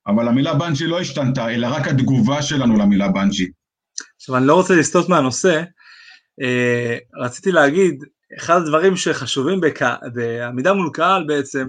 אבל 0.08 0.28
המילה 0.28 0.54
בנג'י 0.54 0.88
לא 0.88 1.00
השתנתה, 1.00 1.50
אלא 1.50 1.68
רק 1.68 1.88
התגובה 1.88 2.42
שלנו 2.42 2.78
למילה 2.78 3.08
בנג'י. 3.08 3.52
עכשיו, 4.16 4.38
אני 4.38 4.48
לא 4.48 4.56
רוצה 4.56 4.76
לסטות 4.76 5.10
מהנושא, 5.10 5.64
אה, 6.42 6.98
רציתי 7.22 7.52
להגיד, 7.52 8.04
אחד 8.40 8.56
הדברים 8.56 8.96
שחשובים. 8.96 9.62
בעמידה 10.14 10.74
מול 10.74 10.90
קהל 10.94 11.24
בעצם, 11.28 11.68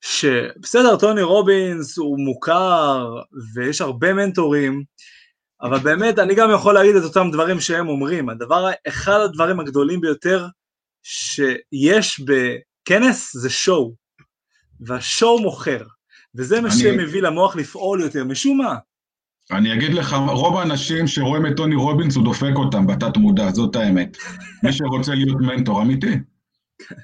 שבסדר, 0.00 0.96
טוני 0.96 1.22
רובינס 1.22 1.98
הוא 1.98 2.18
מוכר 2.18 3.14
ויש 3.54 3.80
הרבה 3.80 4.12
מנטורים, 4.12 4.82
אבל 5.62 5.78
באמת 5.78 6.18
אני 6.18 6.34
גם 6.34 6.50
יכול 6.54 6.74
להגיד 6.74 6.96
את 6.96 7.02
אותם 7.02 7.28
דברים 7.32 7.60
שהם 7.60 7.88
אומרים. 7.88 8.28
הדבר, 8.28 8.70
אחד 8.88 9.20
הדברים 9.20 9.60
הגדולים 9.60 10.00
ביותר 10.00 10.46
שיש 11.02 12.20
בכנס 12.20 13.36
זה 13.36 13.50
שואו, 13.50 13.94
והשואו 14.80 15.42
מוכר, 15.42 15.82
וזה 16.34 16.60
מה 16.60 16.68
אני... 16.68 16.76
שמביא 16.76 17.22
למוח 17.22 17.56
לפעול 17.56 18.00
יותר, 18.00 18.24
משום 18.24 18.58
מה. 18.58 18.76
אני 19.50 19.74
אגיד 19.74 19.94
לך, 19.94 20.16
רוב 20.28 20.56
האנשים 20.56 21.06
שרואים 21.06 21.46
את 21.46 21.56
טוני 21.56 21.74
רובינס, 21.74 22.16
הוא 22.16 22.24
דופק 22.24 22.52
אותם 22.56 22.86
בתת 22.86 23.16
מודע, 23.16 23.50
זאת 23.50 23.76
האמת. 23.76 24.16
מי 24.62 24.72
שרוצה 24.72 25.14
להיות 25.14 25.40
מנטור 25.40 25.82
אמיתי. 25.82 26.14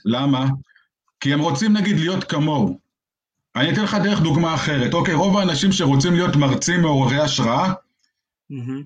למה? 0.04 0.46
כי 1.20 1.32
הם 1.32 1.40
רוצים 1.40 1.72
נגיד 1.76 1.96
להיות 1.96 2.24
כמוהו. 2.24 2.83
אני 3.56 3.72
אתן 3.72 3.82
לך 3.82 3.96
דרך 4.04 4.20
דוגמה 4.20 4.54
אחרת. 4.54 4.94
אוקיי, 4.94 5.14
רוב 5.14 5.38
האנשים 5.38 5.72
שרוצים 5.72 6.14
להיות 6.14 6.36
מרצים 6.36 6.80
מעוררי 6.80 7.20
השראה. 7.20 7.72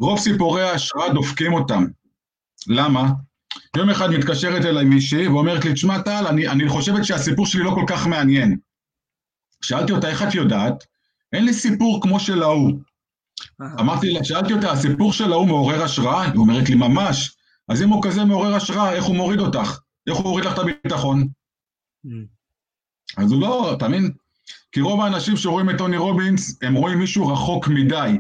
רוב 0.00 0.18
סיפורי 0.18 0.62
ההשראה 0.62 1.12
דופקים 1.12 1.52
אותם. 1.52 1.84
למה? 2.66 3.10
יום 3.76 3.90
אחד 3.90 4.10
מתקשרת 4.10 4.64
אליי 4.64 4.84
מישהי 4.84 5.28
ואומרת 5.28 5.64
לי, 5.64 5.72
תשמע 5.72 6.02
טל, 6.02 6.26
אני, 6.26 6.48
אני 6.48 6.68
חושבת 6.68 7.04
שהסיפור 7.04 7.46
שלי 7.46 7.62
לא 7.62 7.70
כל 7.70 7.84
כך 7.86 8.06
מעניין. 8.06 8.58
שאלתי 9.62 9.92
אותה, 9.92 10.08
איך 10.08 10.22
את 10.22 10.34
יודעת? 10.34 10.84
אין 11.32 11.44
לי 11.44 11.52
סיפור 11.52 12.02
כמו 12.02 12.20
של 12.20 12.42
ההוא. 12.42 12.78
אמרתי 13.80 14.10
לה, 14.10 14.24
שאלתי 14.24 14.52
אותה, 14.52 14.72
הסיפור 14.72 15.12
של 15.12 15.32
ההוא 15.32 15.46
מעורר 15.46 15.82
השראה? 15.82 16.22
היא 16.22 16.36
אומרת 16.36 16.68
לי, 16.68 16.74
ממש. 16.74 17.36
אז 17.68 17.82
אם 17.82 17.88
הוא 17.88 18.02
כזה 18.02 18.24
מעורר 18.24 18.54
השראה, 18.54 18.92
איך 18.92 19.04
הוא 19.04 19.16
מוריד 19.16 19.40
אותך? 19.40 19.80
איך 20.06 20.16
הוא 20.16 20.24
מוריד 20.24 20.44
לך 20.44 20.52
את 20.52 20.58
הביטחון? 20.58 21.28
אז 23.16 23.32
הוא 23.32 23.40
לא, 23.40 23.74
אתה 23.74 23.88
מבין? 23.88 24.10
כי 24.72 24.80
רוב 24.80 25.00
האנשים 25.00 25.36
שרואים 25.36 25.70
את 25.70 25.78
טוני 25.78 25.96
רובינס, 25.96 26.58
הם 26.62 26.74
רואים 26.74 26.98
מישהו 26.98 27.28
רחוק 27.28 27.68
מדי. 27.68 28.18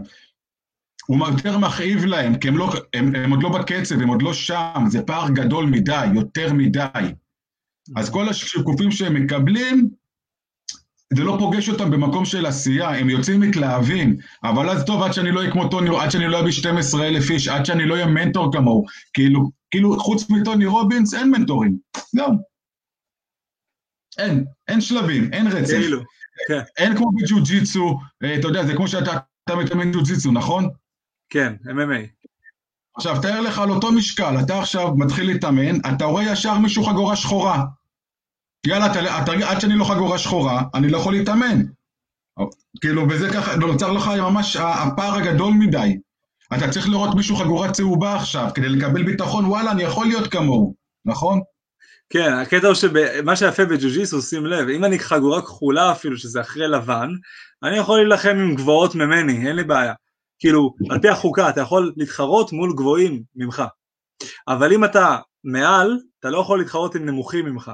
הוא 1.06 1.28
יותר 1.28 1.58
מכאיב 1.58 2.04
להם, 2.04 2.38
כי 2.38 2.48
הם, 2.48 2.58
לא, 2.58 2.72
הם, 2.94 3.14
הם 3.14 3.30
עוד 3.30 3.42
לא 3.42 3.48
בקצב, 3.48 3.94
הם 3.94 4.08
עוד 4.08 4.22
לא 4.22 4.34
שם, 4.34 4.84
זה 4.88 5.02
פער 5.02 5.30
גדול 5.30 5.66
מדי, 5.66 6.06
יותר 6.14 6.52
מדי. 6.52 7.12
אז 7.96 8.10
כל 8.10 8.28
השיקופים 8.28 8.90
שהם 8.90 9.14
מקבלים, 9.14 9.90
זה 11.14 11.24
לא 11.24 11.36
פוגש 11.38 11.68
אותם 11.68 11.90
במקום 11.90 12.24
של 12.24 12.46
עשייה, 12.46 12.88
הם 12.88 13.10
יוצאים 13.10 13.40
מתלהבים, 13.40 14.16
אבל 14.44 14.70
אז 14.70 14.84
טוב, 14.84 15.02
עד 15.02 15.12
שאני 15.12 15.32
לא 15.32 15.40
אהיה 15.40 15.52
כמו 15.52 15.68
טוני, 15.68 15.90
עד 16.00 16.10
שאני 16.10 16.28
לא 16.28 16.40
אביא 16.40 16.52
12 16.52 17.06
אלף 17.06 17.30
איש, 17.30 17.48
עד 17.48 17.64
שאני 17.64 17.86
לא 17.86 17.94
אהיה 17.94 18.06
מנטור 18.06 18.52
כמוהו, 18.52 18.84
כאילו, 19.12 19.50
כאילו, 19.70 19.98
חוץ 19.98 20.30
מטוני 20.30 20.66
רובינס, 20.66 21.14
אין 21.14 21.30
מנטורים, 21.30 21.78
זהו. 22.12 22.32
אין, 24.18 24.44
אין 24.68 24.80
שלבים, 24.80 25.32
אין 25.32 25.46
רצף. 25.46 25.70
כאילו, 25.70 26.00
כן. 26.48 26.60
אין 26.76 26.96
כמו 26.96 27.10
בג'ו-ג'יצו, 27.16 27.98
אה, 28.24 28.34
אתה 28.34 28.48
יודע, 28.48 28.66
זה 28.66 28.74
כמו 28.74 28.88
שאתה 28.88 29.12
מתאמן 29.56 29.92
ג'ו-ג'יצו, 29.92 30.32
נכון? 30.32 30.68
כן, 31.30 31.52
MMA. 31.64 32.28
עכשיו, 32.96 33.22
תאר 33.22 33.40
לך 33.40 33.58
על 33.58 33.70
אותו 33.70 33.92
משקל, 33.92 34.34
אתה 34.40 34.58
עכשיו 34.58 34.94
מתחיל 34.96 35.26
להתאמן, 35.26 35.76
אתה 35.94 36.04
רואה 36.04 36.32
ישר 36.32 36.58
מישהו 36.58 36.84
חגורה 36.84 37.16
שחורה. 37.16 37.64
יאללה, 38.66 38.86
אתה, 39.22 39.32
עד 39.32 39.60
שאני 39.60 39.74
לא 39.74 39.84
חגורה 39.84 40.18
שחורה, 40.18 40.62
אני 40.74 40.88
לא 40.88 40.98
יכול 40.98 41.12
להתאמן. 41.12 41.62
כאילו, 42.80 43.08
וזה 43.10 43.28
ככה, 43.32 43.56
נוצר 43.56 43.92
לך 43.92 44.08
ממש 44.08 44.56
הפער 44.56 45.14
הגדול 45.14 45.52
מדי. 45.52 45.98
אתה 46.56 46.68
צריך 46.70 46.88
לראות 46.88 47.14
מישהו 47.14 47.36
חגורה 47.36 47.72
צהובה 47.72 48.16
עכשיו, 48.16 48.50
כדי 48.54 48.68
לקבל 48.68 49.02
ביטחון, 49.02 49.44
וואלה, 49.44 49.70
אני 49.70 49.82
יכול 49.82 50.06
להיות 50.06 50.30
כמוהו, 50.32 50.74
נכון? 51.04 51.40
כן, 52.10 52.32
הקטע 52.32 52.66
הוא 52.66 52.74
שמה 52.74 53.36
שיפה 53.36 53.64
בג'ו-ג'יסו, 53.64 54.22
שים 54.22 54.46
לב, 54.46 54.68
אם 54.68 54.84
אני 54.84 54.98
חגורה 54.98 55.42
כחולה 55.42 55.92
אפילו, 55.92 56.16
שזה 56.16 56.40
אחרי 56.40 56.68
לבן, 56.68 57.08
אני 57.62 57.76
יכול 57.76 57.98
להילחם 57.98 58.36
עם 58.36 58.54
גבוהות 58.54 58.94
ממני, 58.94 59.48
אין 59.48 59.56
לי 59.56 59.64
בעיה. 59.64 59.94
כאילו, 60.38 60.74
על 60.90 61.00
פי 61.00 61.08
החוקה, 61.08 61.48
אתה 61.48 61.60
יכול 61.60 61.92
להתחרות 61.96 62.52
מול 62.52 62.74
גבוהים 62.76 63.22
ממך. 63.36 63.62
אבל 64.48 64.72
אם 64.72 64.84
אתה 64.84 65.16
מעל, 65.44 65.98
אתה 66.20 66.30
לא 66.30 66.38
יכול 66.38 66.58
להתחרות 66.58 66.94
עם 66.94 67.06
נמוכים 67.06 67.46
ממך. 67.46 67.72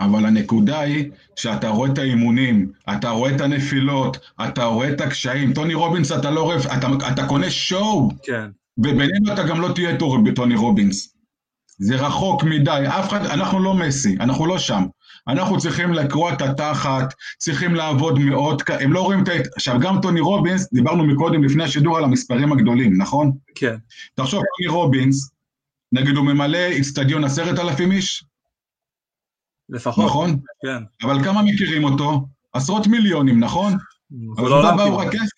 אבל 0.00 0.26
הנקודה 0.26 0.80
היא 0.80 1.10
שאתה 1.36 1.68
רואה 1.68 1.92
את 1.92 1.98
האימונים, 1.98 2.72
אתה 2.92 3.10
רואה 3.10 3.36
את 3.36 3.40
הנפילות, 3.40 4.16
אתה 4.48 4.64
רואה 4.64 4.92
את 4.92 5.00
הקשיים. 5.00 5.52
טוני 5.52 5.74
רובינס, 5.74 6.12
אתה 6.12 6.30
לא 6.30 6.42
רואה, 6.42 6.56
אתה, 6.56 6.86
אתה 7.12 7.26
קונה 7.26 7.50
שואו. 7.50 8.08
כן. 8.22 8.50
ובינינו 8.78 9.32
אתה 9.32 9.42
גם 9.42 9.60
לא 9.60 9.68
תהיה 9.74 9.98
תור 9.98 10.18
בטוני 10.24 10.56
רובינס. 10.56 11.17
זה 11.78 11.96
רחוק 11.96 12.44
מדי, 12.44 12.84
אף 12.88 13.08
אחד, 13.08 13.26
אנחנו 13.26 13.62
לא 13.62 13.74
מסי, 13.74 14.16
אנחנו 14.20 14.46
לא 14.46 14.58
שם. 14.58 14.84
אנחנו 15.28 15.58
צריכים 15.58 15.92
לקרוע 15.92 16.32
את 16.32 16.42
התחת, 16.42 17.14
צריכים 17.38 17.74
לעבוד 17.74 18.18
מאוד, 18.18 18.62
הם 18.80 18.92
לא 18.92 19.02
רואים 19.02 19.22
את 19.22 19.28
ה... 19.28 19.32
עכשיו, 19.56 19.80
גם 19.80 20.00
טוני 20.02 20.20
רובינס, 20.20 20.72
דיברנו 20.72 21.04
מקודם 21.04 21.44
לפני 21.44 21.64
השידור 21.64 21.98
על 21.98 22.04
המספרים 22.04 22.52
הגדולים, 22.52 23.02
נכון? 23.02 23.32
כן. 23.54 23.76
תחשוב, 24.14 24.42
טוני 24.56 24.76
רובינס, 24.76 25.30
נגיד 25.92 26.16
הוא 26.16 26.24
ממלא 26.24 26.58
איצטדיון 26.58 27.24
עשרת 27.24 27.58
אלפים 27.58 27.92
איש? 27.92 28.24
לפחות. 29.68 30.04
נכון? 30.04 30.30
כן. 30.62 31.06
אבל 31.06 31.24
כמה 31.24 31.42
מכירים 31.42 31.84
אותו? 31.84 32.26
עשרות 32.52 32.86
מיליונים, 32.86 33.40
נכון? 33.40 33.72
אבל 34.38 34.48
לא 34.48 34.76
באו 34.76 34.98
רק 34.98 35.08
כסף, 35.12 35.36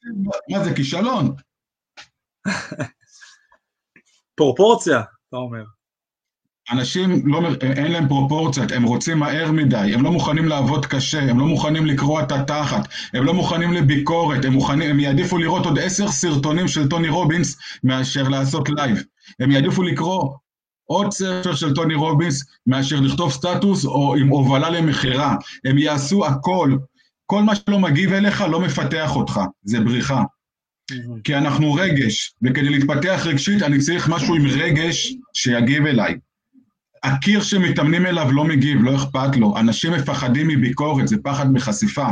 מה 0.50 0.64
זה 0.64 0.74
כישלון? 0.74 1.35
פרופורציה, 4.37 5.00
אתה 5.29 5.37
אומר. 5.37 5.64
אנשים, 6.70 7.26
לא, 7.26 7.42
אין 7.61 7.92
להם 7.92 8.09
פרופורציות, 8.09 8.72
הם 8.72 8.83
רוצים 8.83 9.18
מהר 9.18 9.52
מדי, 9.52 9.94
הם 9.94 10.02
לא 10.02 10.11
מוכנים 10.11 10.48
לעבוד 10.48 10.87
קשה, 10.87 11.22
הם 11.22 11.38
לא 11.38 11.46
מוכנים 11.46 11.87
לקרוע 11.87 12.22
את 12.22 12.33
התחת, 12.33 12.88
הם 13.14 13.24
לא 13.24 13.35
מוכנים 13.35 13.72
לביקורת, 13.72 14.44
הם, 14.44 14.52
מוכנים, 14.52 14.90
הם 14.90 15.00
יעדיפו 15.00 15.38
לראות 15.38 15.66
עוד 15.66 15.78
עשר 15.78 16.09
סרטונים 16.09 16.68
של 16.68 16.88
טוני 16.88 17.09
רובינס 17.09 17.56
מאשר 17.85 18.28
לעשות 18.28 18.68
לייב. 18.68 19.02
הם 19.40 19.50
יעדיפו 19.50 19.83
לקרוא 19.83 20.30
עוד 20.85 21.12
ספר 21.12 21.54
של 21.54 21.74
טוני 21.74 21.94
רובינס 21.94 22.44
מאשר 22.66 23.00
לכתוב 23.00 23.30
סטטוס 23.30 23.85
או 23.85 24.16
עם 24.16 24.28
הובלה 24.28 24.70
למכירה. 24.70 25.37
הם 25.64 25.78
יעשו 25.78 26.26
הכל. 26.26 26.76
כל 27.26 27.42
מה 27.42 27.56
שלא 27.56 27.78
מגיב 27.78 28.12
אליך 28.12 28.40
לא 28.40 28.61
מפתח 28.61 29.16
אותך, 29.16 29.40
זה 29.62 29.80
בריחה. 29.80 30.22
כי 31.24 31.35
אנחנו 31.35 31.74
רגש, 31.74 32.35
וכדי 32.42 32.68
להתפתח 32.68 33.22
רגשית 33.24 33.62
אני 33.62 33.78
צריך 33.78 34.09
משהו 34.09 34.35
עם 34.35 34.46
רגש 34.46 35.14
שיגיב 35.35 35.87
אליי. 35.87 36.14
הקיר 37.02 37.42
שמתאמנים 37.42 38.06
אליו 38.06 38.32
לא 38.32 38.44
מגיב, 38.44 38.82
לא 38.82 38.96
אכפת 38.96 39.36
לו. 39.36 39.58
אנשים 39.58 39.92
מפחדים 39.92 40.48
מביקורת, 40.48 41.08
זה 41.08 41.16
פחד 41.22 41.52
מחשיפה. 41.52 42.06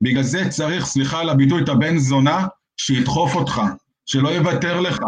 בגלל 0.00 0.22
זה 0.22 0.48
צריך, 0.48 0.86
סליחה 0.86 1.20
על 1.20 1.28
הביטוי, 1.28 1.62
את 1.62 1.68
הבן 1.68 1.98
זונה 1.98 2.46
שידחוף 2.76 3.34
אותך, 3.34 3.62
שלא 4.06 4.28
יוותר 4.28 4.80
לך. 4.80 4.98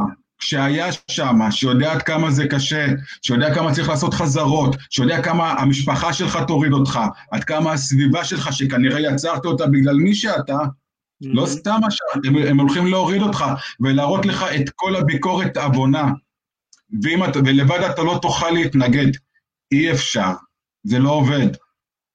כשהיה 0.40 0.88
שם, 1.10 1.38
שיודע 1.50 1.92
עד 1.92 2.02
כמה 2.02 2.30
זה 2.30 2.48
קשה, 2.48 2.86
שיודע 3.22 3.54
כמה 3.54 3.72
צריך 3.72 3.88
לעשות 3.88 4.14
חזרות, 4.14 4.76
שיודע 4.90 5.22
כמה 5.22 5.52
המשפחה 5.52 6.12
שלך 6.12 6.38
תוריד 6.46 6.72
אותך, 6.72 7.00
עד 7.30 7.44
כמה 7.44 7.72
הסביבה 7.72 8.24
שלך, 8.24 8.52
שכנראה 8.52 9.00
יצרת 9.00 9.44
אותה 9.44 9.66
בגלל 9.66 9.94
מי 9.94 10.14
שאתה, 10.14 10.58
mm-hmm. 10.58 10.66
לא 11.20 11.46
סתם 11.46 11.78
הם, 12.24 12.36
הם 12.36 12.60
הולכים 12.60 12.86
להוריד 12.86 13.22
אותך 13.22 13.44
ולהראות 13.80 14.26
לך 14.26 14.42
את 14.56 14.70
כל 14.74 14.96
הביקורת 14.96 15.56
עוונה. 15.56 16.10
ואם 17.02 17.24
אתה, 17.24 17.38
ולבד 17.38 17.80
אתה 17.80 18.02
לא 18.02 18.18
תוכל 18.22 18.50
להתנגד. 18.50 19.12
אי 19.72 19.92
אפשר, 19.92 20.32
זה 20.84 20.98
לא 20.98 21.10
עובד. 21.10 21.48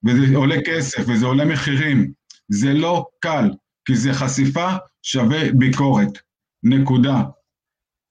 וזה 0.05 0.35
עולה 0.35 0.55
כסף, 0.65 1.03
וזה 1.07 1.25
עולה 1.25 1.45
מחירים. 1.45 2.11
זה 2.49 2.73
לא 2.73 3.05
קל, 3.19 3.49
כי 3.85 3.95
זה 3.95 4.13
חשיפה 4.13 4.69
שווה 5.01 5.51
ביקורת. 5.57 6.09
נקודה. 6.63 7.21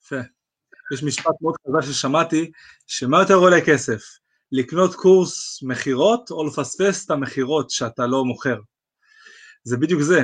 יפה. 0.05 0.21
יש 0.95 1.03
משפט 1.03 1.35
מאוד 1.41 1.55
חזק 1.67 1.93
ששמעתי, 1.93 2.51
שמה 2.87 3.21
יותר 3.21 3.35
עולה 3.35 3.61
כסף? 3.67 4.01
לקנות 4.53 4.95
קורס 4.95 5.63
מכירות 5.63 6.31
או 6.31 6.47
לפספס 6.47 7.07
את 7.07 7.11
המכירות 7.11 7.71
שאתה 7.71 8.07
לא 8.07 8.25
מוכר? 8.25 8.57
זה 9.65 9.77
בדיוק 9.77 10.03
זה. 10.03 10.23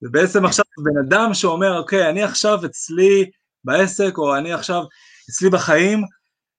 זה 0.00 0.08
בעצם 0.10 0.44
עכשיו 0.44 0.64
בן 0.84 1.00
אדם 1.06 1.34
שאומר, 1.34 1.78
אוקיי, 1.78 2.10
אני 2.10 2.22
עכשיו 2.22 2.66
אצלי 2.66 3.30
בעסק, 3.64 4.18
או 4.18 4.36
אני 4.36 4.52
עכשיו 4.52 4.82
אצלי 5.30 5.50
בחיים, 5.50 6.02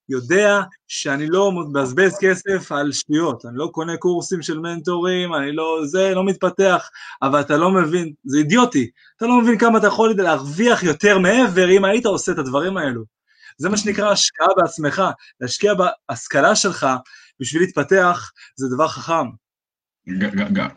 יודע 0.10 0.62
שאני 0.88 1.28
לא 1.28 1.52
מבזבז 1.52 2.18
כסף 2.22 2.72
על 2.72 2.92
שטויות, 2.92 3.46
אני 3.46 3.58
לא 3.58 3.70
קונה 3.72 3.98
קורסים 3.98 4.42
של 4.42 4.60
מנטורים, 4.60 5.34
אני 5.34 5.52
לא 5.52 5.80
זה, 5.86 6.12
לא 6.16 6.26
מתפתח, 6.26 6.90
אבל 7.22 7.42
אתה 7.42 7.58
לא 7.58 7.72
מבין, 7.72 8.14
זה 8.24 8.38
אידיוטי, 8.38 8.90
אתה 9.18 9.26
לא 9.26 9.42
מבין 9.42 9.58
כמה 9.58 9.78
אתה 9.78 9.88
יכול 9.88 10.14
להרוויח 10.18 10.84
יותר 10.84 11.20
מעבר 11.20 11.70
אם 11.70 11.86
היית 11.86 12.06
עושה 12.06 12.32
את 12.32 12.38
הדברים 12.38 12.78
האלו. 12.78 13.04
זה 13.58 13.70
מה 13.70 13.78
שנקרא 13.78 14.12
השקעה 14.12 14.48
בעצמך, 14.58 15.02
להשקיע 15.40 15.74
בהשכלה 15.74 16.56
שלך 16.56 16.88
בשביל 17.40 17.62
להתפתח, 17.62 18.32
זה 18.56 18.68
דבר 18.76 18.88
חכם. 18.88 19.30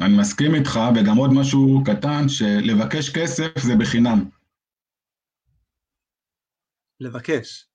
אני 0.00 0.18
מסכים 0.18 0.54
איתך, 0.54 0.80
וגם 0.96 1.16
עוד 1.16 1.30
משהו 1.32 1.82
קטן, 1.84 2.28
שלבקש 2.28 3.10
כסף 3.10 3.58
זה 3.58 3.76
בחינם. 3.76 4.24
לבקש. 7.00 7.66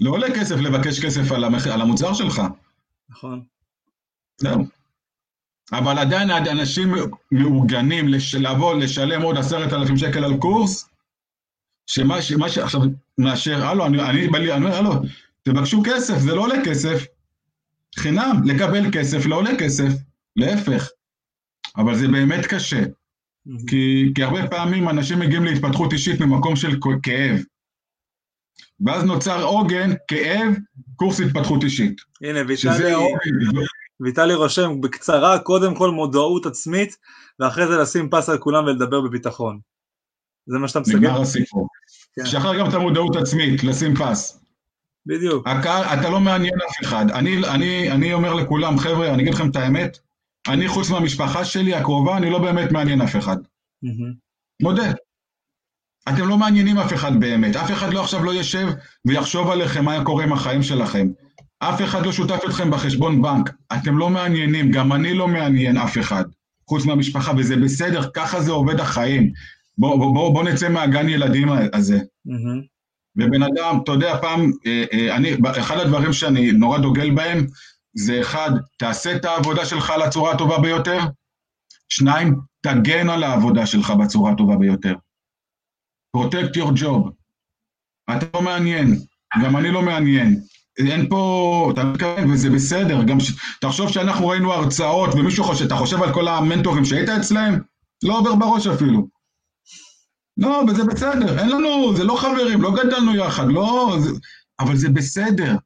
לא 0.00 0.10
עולה 0.10 0.26
כסף 0.34 0.56
לבקש 0.56 1.04
כסף 1.04 1.32
על, 1.32 1.44
המח... 1.44 1.66
על 1.66 1.80
המוצר 1.80 2.14
שלך. 2.14 2.42
נכון. 3.10 3.44
זהו. 4.40 4.66
אבל 5.72 5.98
עדיין 5.98 6.30
אנשים 6.30 6.94
מעוגנים 7.32 8.08
לש... 8.08 8.34
לבוא, 8.34 8.74
לשלם 8.74 9.22
עוד 9.22 9.36
עשרת 9.36 9.72
אלפים 9.72 9.96
שקל 9.96 10.24
על 10.24 10.36
קורס, 10.36 10.90
שמה 11.86 12.22
ש... 12.22 12.32
ש... 12.48 12.58
עכשיו 12.58 12.80
מאשר, 13.18 13.66
הלו, 13.66 13.86
אני, 13.86 14.02
אני 14.02 14.28
בא 14.28 14.38
לי, 14.38 14.52
אני 14.52 14.64
אומר, 14.64 14.76
הלו, 14.76 14.92
תבקשו 15.42 15.82
כסף, 15.84 16.18
זה 16.18 16.34
לא 16.34 16.40
עולה 16.40 16.64
כסף. 16.64 17.04
חינם, 17.96 18.42
לקבל 18.44 18.92
כסף 18.92 19.26
לא 19.26 19.36
עולה 19.36 19.50
כסף, 19.58 19.92
להפך. 20.36 20.88
אבל 21.76 21.94
זה 21.94 22.08
באמת 22.08 22.46
קשה. 22.46 22.82
כי, 23.66 24.12
כי 24.14 24.22
הרבה 24.22 24.48
פעמים 24.48 24.88
אנשים 24.88 25.18
מגיעים 25.18 25.44
להתפתחות 25.44 25.92
אישית 25.92 26.20
ממקום 26.20 26.56
של 26.56 26.78
כאב. 27.02 27.42
ואז 28.86 29.04
נוצר 29.04 29.42
עוגן, 29.42 29.90
כאב, 30.08 30.54
קורס 30.96 31.20
התפתחות 31.20 31.64
אישית. 31.64 32.00
הנה, 32.22 32.38
ויטלי, 32.48 32.94
ויטלי 34.00 34.34
רושם 34.34 34.80
בקצרה, 34.80 35.38
קודם 35.38 35.74
כל 35.74 35.90
מודעות 35.90 36.46
עצמית, 36.46 36.96
ואחרי 37.40 37.66
זה 37.66 37.76
לשים 37.76 38.08
פס 38.10 38.28
על 38.28 38.38
כולם 38.38 38.64
ולדבר 38.64 39.00
בביטחון. 39.00 39.58
זה 40.46 40.58
מה 40.58 40.68
שאתה 40.68 40.80
מסתכל? 40.80 40.98
נגמר 40.98 41.20
הסיפור. 41.20 41.68
כן. 42.16 42.26
שחרר 42.26 42.58
גם 42.58 42.68
את 42.68 42.74
המודעות 42.74 43.16
עצמית, 43.16 43.64
לשים 43.64 43.96
פס. 43.96 44.40
בדיוק. 45.06 45.46
הקהל, 45.48 46.00
אתה 46.00 46.10
לא 46.10 46.20
מעניין 46.20 46.54
אף 46.54 46.84
אחד. 46.84 47.10
אני, 47.10 47.48
אני, 47.48 47.90
אני 47.92 48.12
אומר 48.12 48.34
לכולם, 48.34 48.78
חבר'ה, 48.78 49.14
אני 49.14 49.22
אגיד 49.22 49.34
לכם 49.34 49.50
את 49.50 49.56
האמת, 49.56 49.98
אני 50.48 50.68
חוץ 50.68 50.90
מהמשפחה 50.90 51.44
שלי 51.44 51.74
הקרובה, 51.74 52.16
אני 52.16 52.30
לא 52.30 52.38
באמת 52.38 52.72
מעניין 52.72 53.00
אף 53.00 53.16
אחד. 53.16 53.36
Mm-hmm. 53.36 54.14
מודה. 54.62 54.92
אתם 56.08 56.28
לא 56.28 56.38
מעניינים 56.38 56.78
אף 56.78 56.94
אחד 56.94 57.20
באמת, 57.20 57.56
אף 57.56 57.70
אחד 57.72 57.92
לא 57.92 58.00
עכשיו 58.00 58.24
לא 58.24 58.30
יושב 58.30 58.68
ויחשוב 59.04 59.50
עליכם 59.50 59.84
מה 59.84 60.04
קורה 60.04 60.24
עם 60.24 60.32
החיים 60.32 60.62
שלכם. 60.62 61.08
אף 61.58 61.82
אחד 61.82 62.06
לא 62.06 62.12
שותף 62.12 62.40
אתכם 62.48 62.70
בחשבון 62.70 63.22
בנק, 63.22 63.50
אתם 63.72 63.98
לא 63.98 64.10
מעניינים, 64.10 64.70
גם 64.70 64.92
אני 64.92 65.14
לא 65.14 65.28
מעניין 65.28 65.76
אף 65.76 65.98
אחד, 65.98 66.24
חוץ 66.68 66.84
מהמשפחה, 66.84 67.32
וזה 67.36 67.56
בסדר, 67.56 68.10
ככה 68.14 68.40
זה 68.40 68.52
עובד 68.52 68.80
החיים. 68.80 69.32
בואו 69.78 69.98
בוא, 69.98 70.14
בוא, 70.14 70.34
בוא 70.34 70.44
נצא 70.44 70.68
מהגן 70.68 71.08
ילדים 71.08 71.48
הזה. 71.72 71.96
Mm-hmm. 71.98 72.66
ובן 73.16 73.42
אדם, 73.42 73.78
אתה 73.84 73.92
יודע, 73.92 74.16
פעם, 74.20 74.52
אה, 74.66 74.84
אה, 74.92 75.16
אני, 75.16 75.36
אחד 75.58 75.76
הדברים 75.76 76.12
שאני 76.12 76.52
נורא 76.52 76.78
דוגל 76.78 77.10
בהם, 77.10 77.46
זה 77.94 78.20
אחד, 78.20 78.50
תעשה 78.78 79.16
את 79.16 79.24
העבודה 79.24 79.64
שלך 79.64 79.90
על 79.90 80.02
הצורה 80.02 80.32
הטובה 80.32 80.58
ביותר, 80.58 80.98
שניים, 81.88 82.34
תגן 82.62 83.08
על 83.08 83.22
העבודה 83.22 83.66
שלך 83.66 83.90
בצורה 83.90 84.32
הטובה 84.32 84.56
ביותר. 84.56 84.94
Protect 86.16 86.56
your 86.56 86.80
job. 86.82 87.10
אתה 88.16 88.26
לא 88.34 88.42
מעניין, 88.42 88.98
גם 89.44 89.56
אני 89.56 89.70
לא 89.70 89.82
מעניין. 89.82 90.40
אין 90.78 91.08
פה, 91.08 91.70
אתה 91.74 91.84
מתכוון, 91.84 92.30
וזה 92.30 92.50
בסדר, 92.50 93.02
גם 93.02 93.20
ש... 93.20 93.32
תחשוב 93.60 93.92
שאנחנו 93.92 94.28
ראינו 94.28 94.52
הרצאות 94.52 95.14
ומישהו 95.14 95.44
חושב, 95.44 95.64
אתה 95.64 95.76
חושב 95.76 96.02
על 96.02 96.14
כל 96.14 96.28
המנטורים 96.28 96.84
שהיית 96.84 97.08
אצלהם? 97.08 97.60
לא 98.04 98.18
עובר 98.18 98.34
בראש 98.34 98.66
אפילו. 98.66 99.08
לא, 100.36 100.64
וזה 100.68 100.84
בסדר, 100.84 101.38
אין 101.38 101.48
לנו, 101.48 101.96
זה 101.96 102.04
לא 102.04 102.16
חברים, 102.16 102.62
לא 102.62 102.70
גדלנו 102.74 103.14
יחד, 103.14 103.48
לא, 103.48 103.96
זה, 104.00 104.10
אבל 104.60 104.76
זה 104.76 104.88
בסדר, 104.88 105.56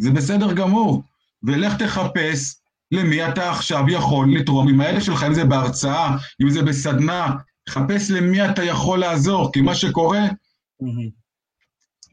זה 0.00 0.10
בסדר 0.10 0.52
גמור. 0.52 1.02
ולך 1.42 1.76
תחפש 1.76 2.54
למי 2.92 3.28
אתה 3.28 3.50
עכשיו 3.50 3.84
יכול 3.88 4.28
לתרום 4.34 4.68
עם 4.68 4.80
האלה 4.80 5.00
שלך, 5.00 5.22
אם 5.22 5.34
זה 5.34 5.44
בהרצאה, 5.44 6.16
אם 6.42 6.50
זה 6.50 6.62
בסדנה, 6.62 7.34
חפש 7.68 8.10
למי 8.10 8.50
אתה 8.50 8.62
יכול 8.62 8.98
לעזור, 8.98 9.52
כי 9.52 9.60
מה 9.60 9.74
שקורה, 9.74 10.20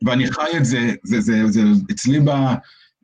ואני 0.06 0.32
חי 0.32 0.58
את 0.58 0.66
זה, 0.66 0.80
זה, 1.04 1.22
זה, 1.22 1.48
זה 1.48 1.62
אצלי 1.92 2.20
ב... 2.20 2.30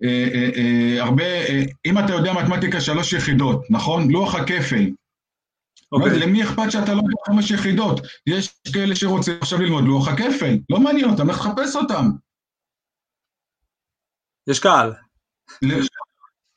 אה, 0.04 0.28
אה, 0.34 0.50
אה, 0.56 1.04
הרבה, 1.04 1.24
אה, 1.24 1.64
אם 1.86 2.00
אתה 2.00 2.14
יודע 2.14 2.34
מתמטיקה 2.34 2.82
שלוש 2.82 3.14
יחידות, 3.14 3.66
נכון? 3.70 4.12
לוח 4.12 4.36
הכפל. 4.36 4.86
Okay. 4.86 5.92
אוקיי. 5.92 6.20
למי 6.20 6.44
אכפת 6.44 6.72
שאתה 6.72 6.94
לא 6.94 6.98
יודע 6.98 7.16
חמש 7.28 7.52
יחידות? 7.52 8.02
יש 8.28 8.60
כאלה 8.74 8.96
שרוצים 8.96 9.34
עכשיו 9.42 9.62
ללמוד 9.62 9.84
לוח 9.84 10.08
הכפל, 10.08 10.58
לא 10.70 10.80
מעניין 10.80 11.10
אותם, 11.10 11.30
לך 11.30 11.38
תחפש 11.38 11.76
אותם. 11.76 12.06
יש 14.50 14.60
קהל. 14.60 14.94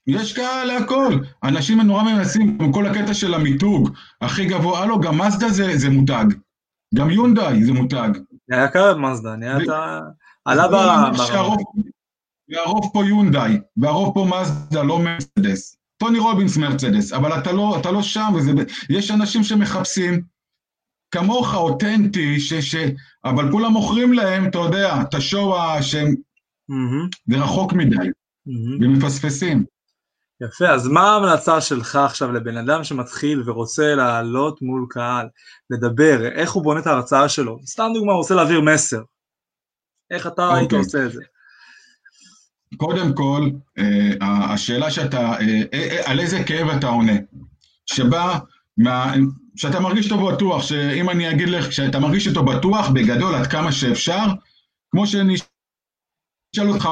יש 0.07 0.33
קהל 0.33 0.67
להכל. 0.67 1.19
אנשים 1.45 1.81
נורא 1.81 2.03
מנסים, 2.03 2.59
עם 2.61 2.73
כל 2.73 2.87
הקטע 2.87 3.15
של 3.15 3.35
המיתוג 3.35 3.91
הכי 4.21 4.47
גבוה, 4.47 4.83
הלו, 4.83 5.01
גם 5.01 5.19
מזדה 5.19 5.49
זה, 5.49 5.77
זה 5.77 5.91
מותג. 5.91 6.25
גם 6.95 7.11
יונדאי 7.11 7.65
זה 7.65 7.73
מותג. 7.73 8.11
היה 8.51 8.69
קרב 8.69 8.99
מזדה, 8.99 9.37
נהיית... 9.37 9.69
עלה 10.45 10.69
ברמה. 10.69 11.11
והרוב 12.49 12.91
פה 12.93 13.05
יונדאי, 13.05 13.61
והרוב 13.77 14.15
פה 14.15 14.27
מזדה, 14.31 14.83
לא 14.83 14.99
מרצדס. 14.99 15.77
טוני 15.97 16.19
רובינס 16.19 16.57
מרצדס, 16.57 17.13
אבל 17.13 17.39
אתה 17.39 17.53
לא, 17.53 17.77
אתה 17.81 17.91
לא 17.91 18.03
שם, 18.03 18.33
וזה... 18.37 18.53
יש 18.91 19.11
אנשים 19.11 19.45
שמחפשים 19.45 20.23
כמוך, 21.11 21.55
אותנטי, 21.55 22.41
ש, 22.41 22.55
ש... 22.55 22.77
אבל 23.25 23.53
כולם 23.53 23.73
מוכרים 23.73 24.13
להם, 24.13 24.49
אתה 24.49 24.59
יודע, 24.59 25.03
את 25.03 25.15
השואו 25.15 25.83
שהם... 25.83 26.15
Mm-hmm. 26.71 27.09
זה 27.27 27.37
רחוק 27.37 27.73
מדי, 27.73 27.97
mm-hmm. 27.97 28.85
ומפספסים. 28.85 29.65
יפה, 30.45 30.69
אז 30.69 30.89
מה 30.89 31.01
ההמלצה 31.01 31.61
שלך 31.61 31.97
עכשיו 31.97 32.33
לבן 32.33 32.57
אדם 32.57 32.85
שמתחיל 32.85 33.43
ורוצה 33.47 33.95
לעלות 33.95 34.63
מול 34.63 34.87
קהל, 34.91 35.29
לדבר, 35.71 36.27
איך 36.33 36.53
הוא 36.53 36.63
בונה 36.63 36.81
את 36.81 36.87
ההרצאה 36.87 37.29
שלו? 37.29 37.59
סתם 37.67 37.91
דוגמה, 37.95 38.13
הוא 38.13 38.19
רוצה 38.19 38.35
להעביר 38.35 38.61
מסר. 38.61 39.03
איך 40.11 40.27
אתה 40.27 40.51
okay. 40.51 40.55
היית 40.55 40.65
אוקיי. 40.65 40.79
עושה 40.79 41.07
את 41.07 41.13
זה? 41.13 41.23
קודם 42.77 43.15
כל, 43.15 43.51
אה, 43.79 44.53
השאלה 44.53 44.91
שאתה, 44.91 45.19
אה, 45.19 45.63
אה, 45.75 46.11
על 46.11 46.21
איזה 46.21 46.45
כאב 46.47 46.69
אתה 46.69 46.87
עונה? 46.87 47.13
שבא, 47.87 48.39
מה, 48.79 49.15
שאתה 49.57 49.81
מרגיש 49.81 50.13
אותו 50.13 50.27
בטוח, 50.27 50.63
שאם 50.63 51.11
אני 51.11 51.31
אגיד 51.31 51.49
לך, 51.49 51.73
שאתה 51.73 51.99
מרגיש 51.99 52.29
אותו 52.29 52.45
בטוח, 52.45 52.89
בגדול, 52.89 53.35
עד 53.35 53.47
כמה 53.47 53.73
שאפשר, 53.73 54.25
כמו 54.91 55.07
שאני 55.07 55.35
אשאל 55.35 56.69
אותך, 56.69 56.89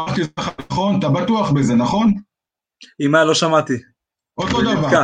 נכון, 0.71 0.99
אתה 0.99 1.09
בטוח 1.09 1.51
בזה, 1.51 1.75
נכון? 1.75 2.15
עם 2.99 3.11
מה? 3.11 3.25
לא 3.25 3.35
שמעתי. 3.35 3.75
אותו 4.39 4.61
דבר. 4.63 5.03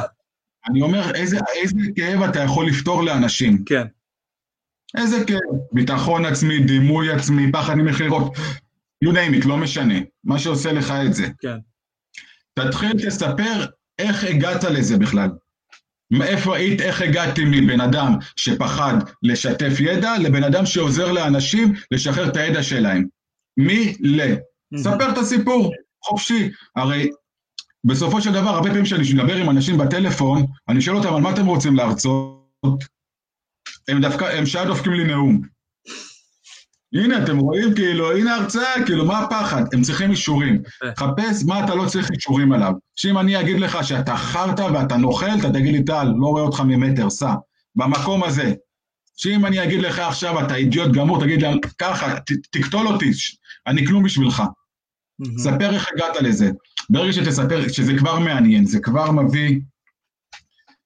אני 0.71 0.83
אומר, 0.83 1.15
איזה, 1.15 1.39
איזה 1.63 1.81
כאב 1.97 2.23
אתה 2.23 2.41
יכול 2.41 2.67
לפתור 2.69 3.03
לאנשים? 3.03 3.65
כן. 3.67 3.87
איזה 4.97 5.25
כאב? 5.27 5.59
ביטחון 5.73 6.25
עצמי, 6.25 6.59
דימוי 6.59 7.13
עצמי, 7.13 7.53
פחד 7.53 7.75
ממכירות, 7.75 8.33
you 9.05 9.09
name 9.09 9.43
it, 9.43 9.49
לא 9.49 9.57
משנה. 9.57 9.95
מה 10.25 10.39
שעושה 10.39 10.73
לך 10.73 10.93
את 11.07 11.15
זה. 11.15 11.27
כן. 11.41 11.57
תתחיל, 12.55 12.93
תספר 13.07 13.67
איך 13.99 14.25
הגעת 14.25 14.65
לזה 14.65 14.99
בכלל. 14.99 15.29
מאיפה 16.11 16.57
היית, 16.57 16.81
איך 16.81 17.03
הגעתי 17.03 17.43
מבן 17.45 17.81
אדם 17.81 18.13
שפחד 18.37 18.95
לשתף 19.23 19.81
ידע, 19.81 20.19
לבן 20.19 20.45
אדם 20.45 20.67
שעוזר 20.67 21.13
לאנשים 21.13 21.73
לשחרר 21.91 22.29
את 22.29 22.37
הידע 22.37 22.63
שלהם. 22.63 23.07
מי 23.57 23.95
ל... 24.01 24.35
ספר 24.77 25.13
את 25.13 25.19
הסיפור, 25.19 25.73
חופשי. 26.05 26.51
הרי 26.77 27.11
בסופו 27.87 28.23
של 28.23 28.33
דבר, 28.33 28.51
הרבה 28.51 28.69
פעמים 28.69 28.85
כשאני 28.85 29.03
מדבר 29.15 29.37
עם 29.37 29.51
אנשים 29.51 29.79
בטלפון, 29.79 30.47
אני 30.69 30.81
שואל 30.81 30.97
אותם 30.97 31.15
על 31.15 31.21
מה 31.21 31.31
אתם 31.31 31.47
רוצים 31.47 31.77
להרצות, 31.77 32.85
הם 33.89 34.01
דווקא, 34.01 34.25
הם 34.25 34.47
שעה 34.47 34.65
דופקים 34.65 34.93
לי 34.93 35.05
נאום. 35.05 35.43
הנה, 36.95 37.25
אתם 37.25 37.39
רואים, 37.39 37.75
כאילו, 37.75 38.17
הנה 38.17 38.35
הרצאה, 38.35 38.85
כאילו, 38.87 39.05
מה 39.05 39.19
הפחד? 39.19 39.63
הם 39.73 39.83
צריכים 39.83 40.11
אישורים. 40.11 40.63
חפש 40.99 41.45
מה 41.47 41.65
אתה 41.65 41.75
לא 41.75 41.89
צריך 41.89 42.11
אישורים 42.11 42.53
עליו. 42.53 42.73
שאם 42.97 43.19
אני 43.19 43.41
אגיד 43.41 43.61
לך 43.61 43.79
שאתה 43.87 44.17
חרטא 44.17 44.63
ואתה 44.63 44.97
נוכל, 44.97 45.39
אתה 45.41 45.53
תגיד 45.53 45.75
לי, 45.75 45.85
טל, 45.85 46.05
לא 46.05 46.27
רואה 46.27 46.43
אותך 46.43 46.61
ממטר, 46.61 47.11
סע. 47.11 47.35
במקום 47.77 48.25
הזה. 48.25 48.55
שאם 49.17 49.47
אני 49.47 49.65
אגיד 49.65 49.81
לך 49.81 49.99
עכשיו, 49.99 50.47
אתה 50.47 50.55
אידיוט 50.55 50.93
גמור, 50.93 51.21
תגיד 51.21 51.43
לי, 51.43 51.49
ככה, 51.79 52.15
תקטול 52.51 52.87
אותי, 52.87 53.11
אני 53.67 53.87
כלום 53.87 54.03
בשבילך. 54.03 54.43
ספר 55.39 55.75
איך 55.75 55.89
הגעת 55.93 56.17
לזה. 56.21 56.51
ברגע 56.91 57.13
שתספר, 57.13 57.69
שזה 57.69 57.93
כבר 57.99 58.19
מעניין, 58.19 58.67
זה 58.67 58.81
כבר 58.81 59.11
מביא... 59.11 59.61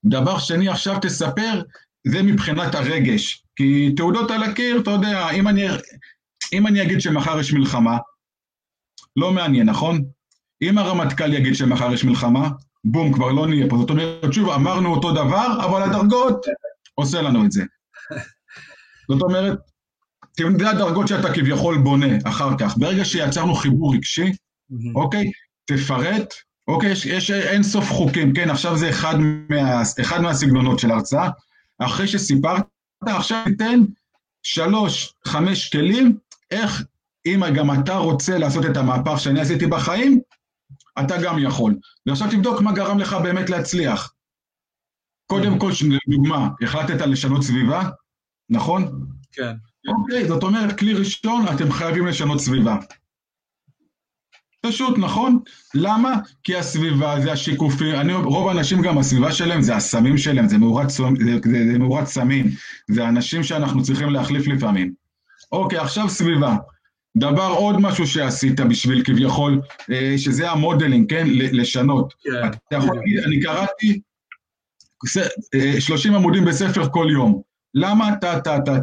דבר 0.04 0.38
שני, 0.38 0.68
עכשיו 0.68 0.98
תספר, 1.02 1.62
זה 2.06 2.22
מבחינת 2.22 2.74
הרגש. 2.74 3.44
כי 3.56 3.92
תעודות 3.96 4.30
על 4.30 4.42
הקיר, 4.42 4.80
אתה 4.82 4.90
יודע, 4.90 5.30
אם 5.30 5.48
אני, 5.48 5.66
אם 6.52 6.66
אני 6.66 6.82
אגיד 6.82 7.00
שמחר 7.00 7.40
יש 7.40 7.52
מלחמה, 7.52 7.98
לא 9.16 9.32
מעניין, 9.32 9.68
נכון? 9.68 10.04
אם 10.62 10.78
הרמטכ"ל 10.78 11.34
יגיד 11.34 11.54
שמחר 11.54 11.92
יש 11.92 12.04
מלחמה, 12.04 12.50
בום, 12.84 13.12
כבר 13.12 13.32
לא 13.32 13.46
נהיה 13.46 13.66
פה. 13.68 13.76
זאת 13.78 13.90
אומרת, 13.90 14.32
שוב, 14.32 14.50
אמרנו 14.50 14.94
אותו 14.94 15.12
דבר, 15.12 15.64
אבל 15.64 15.82
הדרגות 15.82 16.46
עושה 16.94 17.22
לנו 17.22 17.44
את 17.44 17.52
זה. 17.52 17.64
זאת 19.08 19.22
אומרת, 19.22 19.58
זה 20.58 20.70
הדרגות 20.70 21.08
שאתה 21.08 21.34
כביכול 21.34 21.78
בונה 21.78 22.06
אחר 22.24 22.58
כך. 22.58 22.76
ברגע 22.76 23.04
שיצרנו 23.04 23.54
חיבור 23.54 23.94
רגשי. 23.94 24.32
אוקיי, 24.94 25.30
תפרט, 25.64 26.34
אוקיי, 26.68 26.90
יש, 26.90 27.06
יש 27.06 27.30
אין 27.30 27.62
סוף 27.62 27.90
חוקים, 27.90 28.34
כן, 28.34 28.50
עכשיו 28.50 28.76
זה 28.76 28.90
אחד, 28.90 29.14
מה, 29.18 29.82
אחד 30.00 30.20
מהסגנונות 30.20 30.78
של 30.78 30.90
ההרצאה. 30.90 31.30
אחרי 31.78 32.08
שסיפרת, 32.08 32.62
עכשיו 33.06 33.42
תיתן 33.44 33.80
שלוש, 34.42 35.14
חמש 35.26 35.68
כלים, 35.68 36.18
איך, 36.50 36.84
אם 37.26 37.42
גם 37.54 37.80
אתה 37.80 37.96
רוצה 37.96 38.38
לעשות 38.38 38.66
את 38.66 38.76
המהפך 38.76 39.20
שאני 39.20 39.40
עשיתי 39.40 39.66
בחיים, 39.66 40.20
אתה 41.00 41.14
גם 41.22 41.38
יכול. 41.38 41.74
ועכשיו 42.06 42.30
תבדוק 42.30 42.60
מה 42.60 42.72
גרם 42.72 42.98
לך 42.98 43.12
באמת 43.22 43.50
להצליח. 43.50 44.12
קודם 45.26 45.58
כל, 45.58 45.72
לדוגמה, 46.06 46.48
החלטת 46.62 47.00
לשנות 47.00 47.42
סביבה, 47.42 47.88
נכון? 48.50 49.06
כן. 49.32 49.52
אוקיי, 49.88 50.28
זאת 50.28 50.42
אומרת, 50.42 50.78
כלי 50.78 50.94
ראשון, 50.94 51.46
אתם 51.54 51.72
חייבים 51.72 52.06
לשנות 52.06 52.40
סביבה. 52.40 52.76
פשוט, 54.62 54.98
נכון? 54.98 55.38
למה? 55.74 56.14
כי 56.44 56.56
הסביבה 56.56 57.20
זה 57.20 57.32
השיקופים, 57.32 57.94
אני, 57.94 58.12
רוב 58.12 58.48
האנשים 58.48 58.82
גם 58.82 58.98
הסביבה 58.98 59.32
שלהם 59.32 59.62
זה 59.62 59.76
הסמים 59.76 60.18
שלהם, 60.18 60.48
זה 60.48 60.58
מאורת, 60.58 60.90
זה, 60.90 61.02
זה, 61.44 61.72
זה 61.72 61.78
מאורת 61.78 62.06
סמים, 62.06 62.46
זה 62.90 63.08
אנשים 63.08 63.42
שאנחנו 63.42 63.82
צריכים 63.82 64.10
להחליף 64.10 64.46
לפעמים. 64.46 64.92
אוקיי, 65.52 65.78
עכשיו 65.78 66.08
סביבה. 66.08 66.56
דבר 67.16 67.46
עוד 67.46 67.76
משהו 67.80 68.06
שעשית 68.06 68.60
בשביל 68.60 69.04
כביכול, 69.04 69.60
אה, 69.92 70.14
שזה 70.18 70.50
המודלינג, 70.50 71.10
כן? 71.10 71.26
לשנות. 71.30 72.14
כן. 72.22 72.48
אתה 72.68 72.76
יכול 72.76 72.96
להגיד, 72.96 73.18
אני 73.18 73.40
קראתי 73.40 74.00
30 75.80 76.12
אה, 76.12 76.18
עמודים 76.18 76.44
בספר 76.44 76.88
כל 76.92 77.06
יום. 77.12 77.42
למה? 77.74 78.12
אתה, 78.12 78.36
אתה, 78.36 78.56
אתה, 78.56 78.76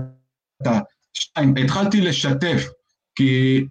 אתה. 0.62 0.80
שתיים, 1.13 1.54
התחלתי 1.58 2.02
לשתף, 2.02 2.68
כי 3.16 3.63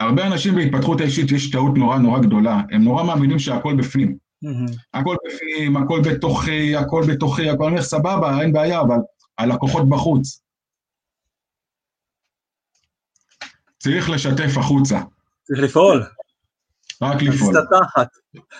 הרבה 0.00 0.26
אנשים 0.26 0.54
בהתפתחות 0.54 1.00
האישית 1.00 1.30
יש 1.30 1.50
טעות 1.50 1.78
נורא 1.78 1.98
נורא 1.98 2.20
גדולה, 2.20 2.60
הם 2.70 2.84
נורא 2.84 3.04
מאמינים 3.04 3.38
שהכל 3.38 3.76
בפנים. 3.76 4.16
הכל 4.94 5.16
בפנים, 5.26 5.76
הכל 5.76 6.00
בתוכי, 6.04 6.76
הכל 6.76 7.02
בתוכי, 7.08 7.50
הכל 7.50 7.64
אומר 7.64 7.82
סבבה, 7.82 8.40
אין 8.40 8.52
בעיה, 8.52 8.80
אבל 8.80 8.96
הלקוחות 9.38 9.88
בחוץ. 9.88 10.40
צריך 13.78 14.10
לשתף 14.10 14.58
החוצה. 14.58 15.00
צריך 15.42 15.60
לפעול. 15.60 16.06
רק 17.02 17.22
לפעול. 17.22 17.54
מסתתחת. 17.56 18.08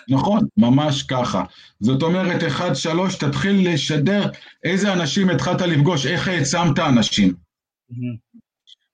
נכון, 0.09 0.47
ממש 0.57 1.03
ככה. 1.03 1.45
זאת 1.81 2.03
אומרת, 2.03 2.45
אחד, 2.47 2.75
שלוש, 2.75 3.15
תתחיל 3.15 3.73
לשדר 3.73 4.31
איזה 4.65 4.93
אנשים 4.93 5.31
התחלת 5.31 5.61
לפגוש, 5.61 6.07
איך 6.07 6.29
העצמת 6.29 6.79
אנשים. 6.79 7.35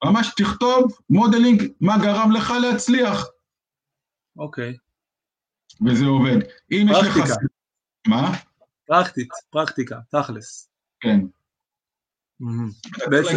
ממש 0.04 0.30
תכתוב 0.36 0.98
modeling, 1.10 1.62
מה 1.80 1.98
גרם 2.02 2.32
לך 2.32 2.50
להצליח. 2.62 3.26
אוקיי. 4.36 4.76
וזה 5.86 6.04
עובד. 6.04 6.36
אם 6.72 6.86
יש 6.90 6.98
לך... 6.98 7.16
פרקטיקה. 7.16 7.34
מה? 8.06 8.32
פרקטית, 8.86 9.28
פרקטיקה, 9.50 9.96
תכלס. 10.10 10.68
כן. 11.00 11.20
בעצם... 13.10 13.36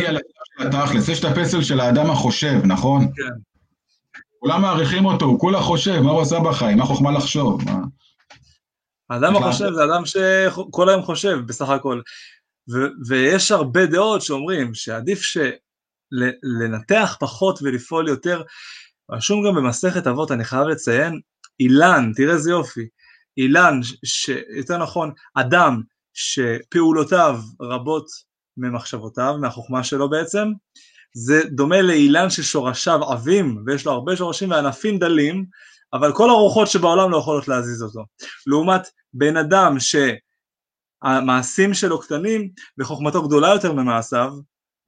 לתכלס, 0.60 1.10
יש 1.10 1.20
את 1.20 1.26
הפסל 1.26 1.62
של 1.62 1.80
האדם 1.80 2.12
החושב, 2.12 2.60
נכון? 2.66 3.06
כן. 3.16 3.34
כולם 4.40 4.62
מעריכים 4.62 5.06
אותו, 5.06 5.26
הוא 5.26 5.40
כולה 5.40 5.62
חושב, 5.62 6.00
מה 6.02 6.12
הוא 6.12 6.22
עשה 6.22 6.36
בחיים, 6.40 6.78
מה 6.78 6.86
חוכמה 6.86 7.12
לחשוב? 7.12 7.62
האדם 9.10 9.36
החושב 9.36 9.72
זה 9.74 9.84
אדם 9.84 10.06
שכל 10.06 10.90
היום 10.90 11.02
חושב, 11.02 11.38
בסך 11.48 11.70
הכל. 11.70 12.02
ויש 13.08 13.52
הרבה 13.52 13.86
דעות 13.86 14.22
שאומרים 14.22 14.74
שעדיף 14.74 15.22
ש... 15.22 15.38
לנתח 16.44 17.18
פחות 17.20 17.60
ולפעול 17.62 18.08
יותר. 18.08 18.42
רשום 19.12 19.46
גם 19.48 19.56
במסכת 19.56 20.08
אבות, 20.08 20.32
אני 20.32 20.44
חייב 20.44 20.68
לציין, 20.68 21.20
אילן, 21.60 22.12
תראה 22.16 22.34
איזה 22.34 22.52
יופי, 22.52 22.88
אילן, 23.38 23.80
שיותר 24.06 24.78
נכון, 24.78 25.12
אדם 25.36 25.82
שפעולותיו 26.14 27.40
רבות 27.62 28.06
ממחשבותיו, 28.58 29.36
מהחוכמה 29.42 29.84
שלו 29.84 30.10
בעצם, 30.10 30.48
זה 31.14 31.42
דומה 31.52 31.82
לאילן 31.82 32.30
ששורשיו 32.30 33.04
עבים 33.04 33.64
ויש 33.66 33.86
לו 33.86 33.92
הרבה 33.92 34.16
שורשים 34.16 34.52
וענפים 34.52 35.00
דלים, 35.00 35.46
אבל 35.94 36.14
כל 36.14 36.30
הרוחות 36.30 36.68
שבעולם 36.68 37.12
לא 37.12 37.18
יכולות 37.18 37.48
להזיז 37.48 37.84
אותו. 37.84 38.06
לעומת 38.48 38.82
בן 39.14 39.38
אדם 39.38 39.78
שהמעשים 41.04 41.74
שלו 41.74 42.00
קטנים 42.02 42.50
וחוכמתו 42.78 43.28
גדולה 43.28 43.48
יותר 43.48 43.74
ממעשיו, 43.74 44.34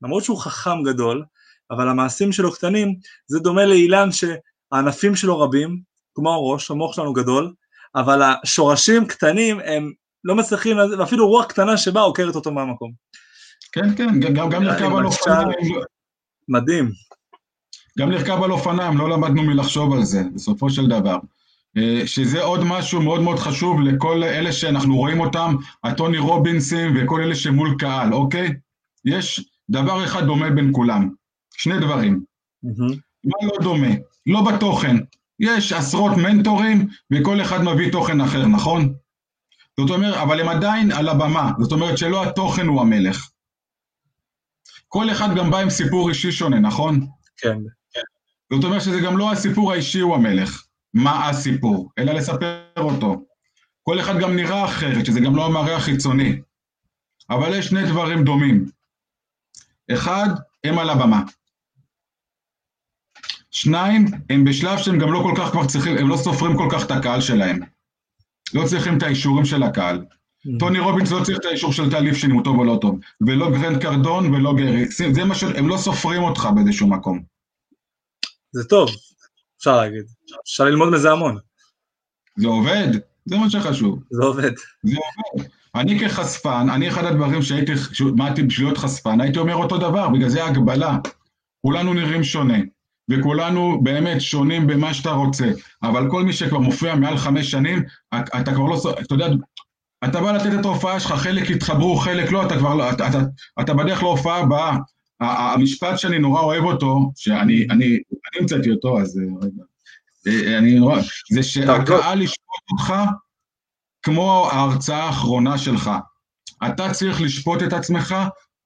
למרות 0.02 0.24
שהוא 0.24 0.38
חכם 0.40 0.84
גדול, 0.84 1.24
אבל 1.72 1.90
המעשים 1.90 2.32
שלו 2.32 2.54
קטנים, 2.54 2.96
זה 3.28 3.40
דומה 3.40 3.66
לאילן 3.66 4.10
שהענפים 4.12 5.16
שלו 5.16 5.40
רבים, 5.40 5.80
כמו 6.16 6.34
הראש, 6.34 6.72
המוח 6.72 6.96
שלנו 6.96 7.14
גדול, 7.14 7.54
אבל 7.96 8.22
השורשים 8.22 9.08
קטנים 9.08 9.60
הם 9.60 9.92
לא 10.24 10.36
מצליחים, 10.36 10.78
ואפילו 11.00 11.28
רוח 11.28 11.46
קטנה 11.46 11.78
שבאה 11.78 12.04
עוקרת 12.04 12.36
אותו 12.36 12.52
מהמקום. 12.52 12.92
כן, 13.72 13.96
כן, 13.96 14.20
גם, 14.20 14.50
גם 14.50 14.64
לרכב 14.64 14.96
על 14.96 15.06
אופניים. 15.06 15.50
מדהים. 16.48 16.92
גם 18.00 18.12
לרכב 18.12 18.44
על 18.44 18.52
אופניים, 18.52 18.98
לא 18.98 19.10
למדנו 19.10 19.44
מלחשוב 19.44 19.94
על 19.94 20.04
זה, 20.04 20.22
בסופו 20.36 20.70
של 20.70 20.88
דבר. 20.88 21.18
אה, 21.78 22.08
שזה 22.08 22.42
עוד 22.42 22.64
משהו 22.64 23.02
מאוד 23.02 23.22
מאוד 23.22 23.40
חשוב 23.40 23.82
לכל 23.82 24.24
אלה 24.24 24.52
שאנחנו 24.52 24.96
רואים 24.96 25.20
אותם, 25.20 25.56
הטוני 25.84 26.18
רובינסים 26.18 26.98
וכל 26.98 27.22
אלה 27.22 27.36
שמול 27.36 27.76
קהל, 27.80 28.14
אוקיי? 28.14 28.54
יש 29.06 29.50
דבר 29.70 30.06
אחד 30.06 30.26
דומה 30.26 30.50
בין 30.50 30.70
כולם, 30.74 31.10
שני 31.58 31.80
דברים. 31.80 32.24
Mm-hmm. 32.66 32.96
מה 33.24 33.48
לא 33.48 33.64
דומה? 33.64 33.88
לא 34.26 34.42
בתוכן. 34.52 34.96
יש 35.40 35.74
עשרות 35.74 36.18
מנטורים 36.18 36.88
וכל 37.14 37.42
אחד 37.42 37.64
מביא 37.64 37.92
תוכן 37.92 38.22
אחר, 38.22 38.46
נכון? 38.46 38.94
זאת 39.80 39.90
אומרת, 39.90 40.16
אבל 40.16 40.40
הם 40.42 40.50
עדיין 40.50 40.92
על 40.92 41.10
הבמה, 41.10 41.52
זאת 41.60 41.72
אומרת 41.72 41.98
שלא 41.98 42.24
התוכן 42.24 42.68
הוא 42.68 42.82
המלך. 42.82 43.30
כל 44.88 45.12
אחד 45.12 45.36
גם 45.38 45.52
בא 45.52 45.60
עם 45.60 45.70
סיפור 45.70 46.10
אישי 46.10 46.32
שונה, 46.32 46.60
נכון? 46.60 47.08
כן. 47.38 47.58
זאת 48.54 48.64
אומרת 48.64 48.82
שזה 48.82 49.00
גם 49.00 49.18
לא 49.18 49.32
הסיפור 49.32 49.72
האישי 49.72 50.00
הוא 50.00 50.16
המלך, 50.16 50.64
מה 50.94 51.30
הסיפור, 51.30 51.90
אלא 52.00 52.14
לספר 52.14 52.62
אותו. 52.78 53.26
כל 53.84 54.00
אחד 54.00 54.20
גם 54.20 54.36
נראה 54.36 54.66
אחרת, 54.66 55.06
שזה 55.06 55.20
גם 55.20 55.36
לא 55.36 55.46
המראה 55.46 55.76
החיצוני. 55.76 56.40
אבל 57.30 57.56
יש 57.56 57.66
שני 57.68 57.84
דברים 57.84 58.24
דומים. 58.24 58.70
אחד, 59.94 60.30
הם 60.64 60.80
על 60.80 60.90
הבמה. 60.90 61.24
שניים, 63.52 64.06
הם 64.30 64.46
בשלב 64.46 64.78
שהם 64.78 65.00
גם 65.00 65.14
לא 65.14 65.20
כל 65.24 65.34
כך 65.38 65.52
כבר 65.52 65.68
צריכים, 65.68 65.98
הם 65.98 66.10
לא 66.10 66.18
סופרים 66.18 66.58
כל 66.58 66.68
כך 66.72 66.86
את 66.86 66.92
הקהל 66.92 67.22
שלהם. 67.22 67.60
לא 68.54 68.66
צריכים 68.68 68.98
את 68.98 69.04
האישורים 69.04 69.46
של 69.46 69.64
הקהל. 69.64 70.06
טוני 70.60 70.80
רובינס 70.80 71.12
לא 71.12 71.24
צריך 71.24 71.38
את 71.38 71.46
האישור 71.46 71.74
של 71.74 71.92
טל 71.92 72.00
ליפשין 72.00 72.30
אם 72.30 72.36
הוא 72.36 72.44
טוב 72.44 72.60
או 72.60 72.64
לא 72.64 72.78
טוב, 72.82 73.00
ולא 73.28 73.52
גרנט 73.52 73.82
קרדון 73.82 74.34
ולא 74.34 74.54
גרי, 74.58 74.86
זה 74.88 75.26
מה 75.26 75.36
שהם 75.36 75.68
לא 75.68 75.78
סופרים 75.78 76.24
אותך 76.24 76.48
באיזשהו 76.56 76.88
מקום. 76.88 77.24
זה 78.52 78.64
טוב, 78.64 78.90
אפשר 79.58 79.78
להגיד, 79.78 80.04
אפשר 80.44 80.64
ללמוד 80.64 80.90
מזה 80.94 81.12
המון. 81.12 81.38
זה 82.38 82.48
עובד, 82.48 82.88
זה 83.26 83.38
מה 83.38 83.50
שחשוב. 83.50 84.04
זה 84.10 84.24
עובד. 84.24 84.52
זה 84.84 84.98
עובד. 85.34 85.50
אני 85.78 86.00
כחשפן, 86.00 86.68
אני 86.70 86.88
אחד 86.88 87.06
הדברים 87.06 87.42
שהייתי, 87.42 87.72
באתי 88.16 88.44
בשביל 88.44 88.68
להיות 88.68 88.78
חשפן, 88.78 89.22
הייתי 89.22 89.40
אומר 89.40 89.56
אותו 89.56 89.78
דבר, 89.78 90.10
בגלל 90.10 90.30
זה 90.30 90.46
הגבלה. 90.46 90.98
כולנו 91.62 91.94
נראים 91.94 92.24
שונה, 92.24 92.58
וכולנו 93.10 93.84
באמת 93.84 94.22
שונים 94.22 94.68
במה 94.68 94.94
שאתה 94.94 95.12
רוצה, 95.12 95.52
אבל 95.84 96.10
כל 96.10 96.24
מי 96.24 96.34
שכבר 96.34 96.60
מופיע 96.60 96.96
מעל 96.96 97.18
חמש 97.18 97.52
שנים, 97.52 97.84
אתה 98.16 98.54
כבר 98.54 98.66
לא, 98.66 98.82
אתה 99.02 99.14
יודע, 99.14 99.28
אתה 100.04 100.22
בא 100.22 100.32
לתת 100.32 100.60
את 100.60 100.66
ההופעה 100.66 101.00
שלך, 101.00 101.12
חלק 101.12 101.50
יתחברו, 101.50 101.96
חלק 101.96 102.32
לא, 102.32 102.46
אתה 102.46 102.58
כבר 102.58 102.76
לא, 102.76 102.92
אתה, 102.92 103.08
אתה, 103.08 103.20
אתה 103.62 103.74
בדרך 103.74 104.04
להופעה 104.04 104.38
הבאה. 104.38 104.78
המשפט 105.20 106.00
שאני 106.00 106.20
נורא 106.20 106.42
אוהב 106.42 106.64
אותו, 106.64 107.12
שאני 107.16 107.68
אני, 107.70 108.00
אני 108.32 108.40
המצאתי 108.40 108.72
אותו, 108.72 109.00
אז 109.02 109.20
אה, 109.20 109.48
רגע, 109.48 110.58
אני 110.58 110.80
נורא, 110.80 111.00
זה 111.32 111.44
שהקהל 111.44 112.22
ישפוט 112.22 112.72
אותך 112.72 112.94
כמו 114.08 114.50
ההרצאה 114.52 115.04
האחרונה 115.04 115.58
שלך. 115.58 115.92
אתה 116.68 116.94
צריך 116.94 117.22
לשפוט 117.22 117.64
את 117.64 117.74
עצמך 117.74 118.16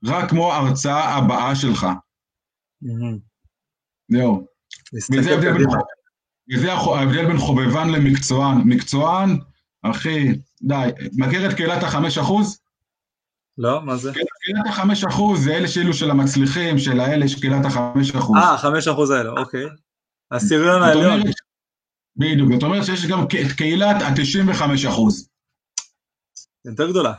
רק 0.06 0.30
כמו 0.30 0.54
ההרצאה 0.54 1.16
הבאה 1.16 1.56
שלך. 1.56 1.88
זהו. 4.12 4.48
וזה 6.54 6.74
ההבדל 6.74 7.26
בין 7.28 7.38
חובבן 7.38 7.90
למקצוען. 7.90 8.58
מקצוען, 8.66 9.40
אחי, 9.84 10.28
די, 10.62 10.90
מכיר 11.14 11.50
את 11.50 11.56
קהילת 11.56 11.84
החמש 11.84 12.18
אחוז? 12.18 12.60
לא, 13.58 13.82
מה 13.82 13.98
זה? 13.98 14.12
קהילת 14.14 14.68
החמש 14.70 15.04
אחוז 15.04 15.44
זה 15.44 15.54
אלה 15.54 15.68
שאלו 15.68 15.94
של 15.94 16.12
המצליחים, 16.12 16.80
של 16.80 17.00
האלה, 17.00 17.28
של 17.28 17.40
קהילת 17.40 17.66
החמש 17.66 18.16
אחוז. 18.16 18.38
אה, 18.38 18.54
החמש 18.54 18.88
אחוז 18.88 19.10
האלה, 19.10 19.30
אוקיי. 19.30 19.66
הסיריון 20.32 20.84
העליון. 20.84 21.20
בדיוק, 22.18 22.54
זאת 22.54 22.64
אומרת 22.64 22.86
שיש 22.86 23.06
גם 23.06 23.24
את 23.24 23.52
קהילת 23.58 24.02
ה-95 24.02 24.90
אחוז. 24.90 25.31
יותר 26.66 26.90
גדולה. 26.90 27.14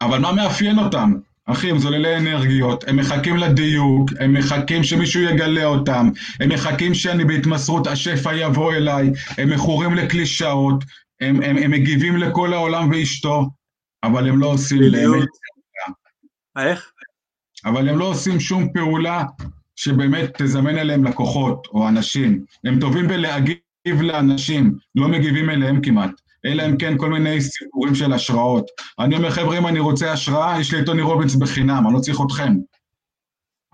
אבל 0.00 0.18
מה 0.18 0.32
מאפיין 0.32 0.78
אותם? 0.78 1.14
אחי, 1.46 1.70
הם 1.70 1.78
זוללי 1.78 2.16
אנרגיות, 2.16 2.84
הם 2.88 2.96
מחכים 2.96 3.36
לדיוק, 3.36 4.10
הם 4.20 4.34
מחכים 4.34 4.84
שמישהו 4.84 5.20
יגלה 5.22 5.64
אותם, 5.64 6.10
הם 6.40 6.48
מחכים 6.48 6.94
שאני 6.94 7.24
בהתמסרות, 7.24 7.86
השפע 7.86 8.34
יבוא 8.34 8.72
אליי, 8.72 9.10
הם 9.38 9.50
מכורים 9.50 9.94
לקלישאות, 9.94 10.84
הם, 11.20 11.42
הם, 11.42 11.56
הם 11.56 11.70
מגיבים 11.70 12.16
לכל 12.16 12.52
העולם 12.52 12.90
ואשתו, 12.90 13.50
אבל 14.02 14.28
הם 14.28 14.40
לא 14.40 14.46
עושים 14.46 14.78
באמת... 14.92 15.28
איך? 16.58 16.92
אבל 17.64 17.88
הם 17.88 17.98
לא 17.98 18.04
עושים 18.04 18.40
שום 18.40 18.72
פעולה 18.72 19.24
שבאמת 19.76 20.42
תזמן 20.42 20.78
אליהם 20.78 21.04
לקוחות 21.04 21.66
או 21.66 21.88
אנשים. 21.88 22.44
הם 22.64 22.80
טובים 22.80 23.08
בלהגיב 23.08 24.02
לאנשים, 24.02 24.74
לא 24.94 25.08
מגיבים 25.08 25.50
אליהם 25.50 25.80
כמעט. 25.82 26.10
אלא 26.44 26.62
אם 26.66 26.76
כן 26.78 26.98
כל 26.98 27.10
מיני 27.10 27.40
סיפורים 27.40 27.94
של 27.94 28.12
השראות. 28.12 28.66
אני 28.98 29.16
אומר, 29.16 29.30
חבר'ה, 29.30 29.58
אם 29.58 29.66
אני 29.66 29.80
רוצה 29.80 30.12
השראה, 30.12 30.60
יש 30.60 30.74
לי 30.74 30.80
את 30.80 30.86
טוני 30.86 31.02
רובינס 31.02 31.34
בחינם, 31.34 31.82
אני 31.86 31.94
לא 31.94 32.00
צריך 32.00 32.18
אתכם. 32.26 32.52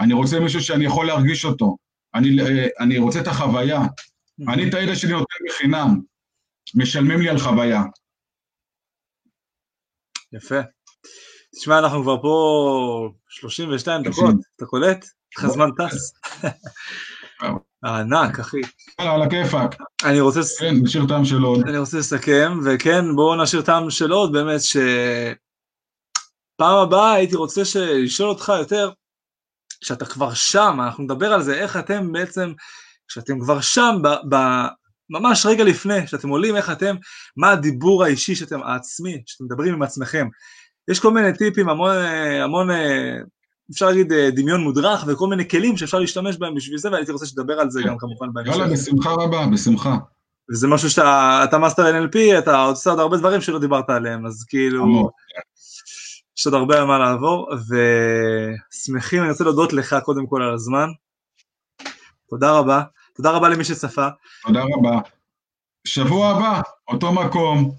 אני 0.00 0.14
רוצה 0.14 0.40
מישהו 0.40 0.61
שאני 0.61 0.85
יכול 0.85 1.07
להרגיש 1.07 1.44
אותו. 1.44 1.76
אני, 2.14 2.42
אה, 2.42 2.66
אני 2.81 2.98
רוצה 2.98 3.20
את 3.20 3.26
החוויה. 3.26 3.81
אני 4.48 4.68
את 4.68 4.74
הידע 4.74 4.96
שלי 4.96 5.12
נותן 5.12 5.44
בחינם. 5.48 6.00
משלמים 6.74 7.20
לי 7.20 7.29
על 7.29 7.38
חוויה. 7.38 7.83
יפה. 10.33 10.61
תשמע, 11.55 11.79
אנחנו 11.79 12.02
כבר 12.02 12.22
פה 12.22 13.09
32 13.29 14.02
דקות, 14.02 14.35
אתה 14.57 14.66
קולט? 14.66 15.07
איך 15.37 15.44
הזמן 15.44 15.68
טס. 15.79 16.12
ענק, 17.87 18.40
אחי. 18.40 18.61
יאללה, 19.01 19.14
על 19.14 19.22
הכיפאק. 19.22 19.77
אני 20.05 20.20
רוצה... 20.20 20.40
כן, 20.59 20.75
נשאיר 20.83 21.07
טעם 21.09 21.25
של 21.25 21.42
עוד. 21.42 21.68
אני 21.68 21.79
רוצה 21.79 21.99
לסכם, 21.99 22.59
וכן, 22.64 23.05
בואו 23.16 23.42
נשאיר 23.42 23.62
טעם 23.62 23.90
של 23.90 24.11
עוד, 24.12 24.33
באמת, 24.33 24.61
ש... 24.61 24.77
פעם 26.57 26.79
הבאה 26.79 27.12
הייתי 27.12 27.37
רוצה 27.37 27.62
לשאול 27.77 28.29
אותך 28.29 28.53
יותר, 28.59 28.90
כשאתה 29.81 30.05
כבר 30.05 30.35
שם, 30.35 30.79
אנחנו 30.85 31.05
נדבר 31.05 31.33
על 31.33 31.42
זה, 31.42 31.55
איך 31.55 31.77
אתם 31.77 32.12
בעצם, 32.12 32.53
כשאתם 33.09 33.40
כבר 33.40 33.61
שם, 33.61 33.96
ב, 34.03 34.09
ב, 34.35 34.37
ממש 35.11 35.46
רגע 35.46 35.64
לפני, 35.64 36.07
שאתם 36.07 36.29
עולים, 36.29 36.57
איך 36.57 36.70
אתם, 36.70 36.96
מה 37.37 37.51
הדיבור 37.51 38.05
האישי 38.05 38.35
שאתם, 38.35 38.62
העצמי, 38.62 39.22
שאתם 39.27 39.44
מדברים 39.44 39.75
עם 39.75 39.83
עצמכם. 39.83 40.29
יש 40.90 41.01
כל 41.01 41.11
מיני 41.11 41.33
טיפים, 41.33 41.68
המון, 41.68 41.96
המון 42.42 42.68
אפשר 43.72 43.87
להגיד 43.87 44.12
אה, 44.12 44.31
דמיון 44.31 44.61
מודרך 44.61 45.05
וכל 45.07 45.29
מיני 45.29 45.48
כלים 45.48 45.76
שאפשר 45.76 45.98
להשתמש 45.98 46.37
בהם 46.37 46.55
בשביל 46.55 46.79
זה, 46.79 46.90
והייתי 46.92 47.12
רוצה 47.12 47.26
שתדבר 47.26 47.61
על 47.61 47.70
זה 47.70 47.83
גם 47.87 47.98
כמובן 47.98 48.33
בהמשך. 48.33 48.52
יאללה, 48.52 48.72
בשמחה 48.72 49.11
רבה, 49.11 49.46
בשמחה. 49.46 49.96
וזה 50.50 50.68
משהו 50.68 50.90
שאתה 50.90 51.59
מאסטר 51.61 51.83
NLP, 51.83 52.38
אתה 52.38 52.62
עושה 52.62 52.90
עוד 52.90 52.98
הרבה 52.98 53.16
דברים 53.16 53.40
שלא 53.40 53.59
דיברת 53.59 53.90
עליהם, 53.90 54.26
אז 54.26 54.44
כאילו, 54.48 55.11
יש 56.38 56.46
עוד 56.46 56.55
הרבה 56.55 56.79
על 56.79 56.85
מה 56.85 56.98
לעבור, 56.98 57.48
ושמחים, 57.55 59.22
אני 59.22 59.31
רוצה 59.31 59.44
להודות 59.44 59.72
לך 59.72 59.96
קודם 60.05 60.26
כל 60.26 60.42
על 60.42 60.55
הזמן. 60.55 60.88
תודה 62.31 62.52
רבה. 62.52 62.83
תודה 63.16 63.31
רבה 63.31 63.48
למי 63.48 63.64
שצפה. 63.64 64.09
תודה 64.46 64.62
רבה. 64.76 64.98
שבוע 65.85 66.29
הבא, 66.29 66.61
אותו 66.88 67.12
מקום, 67.12 67.70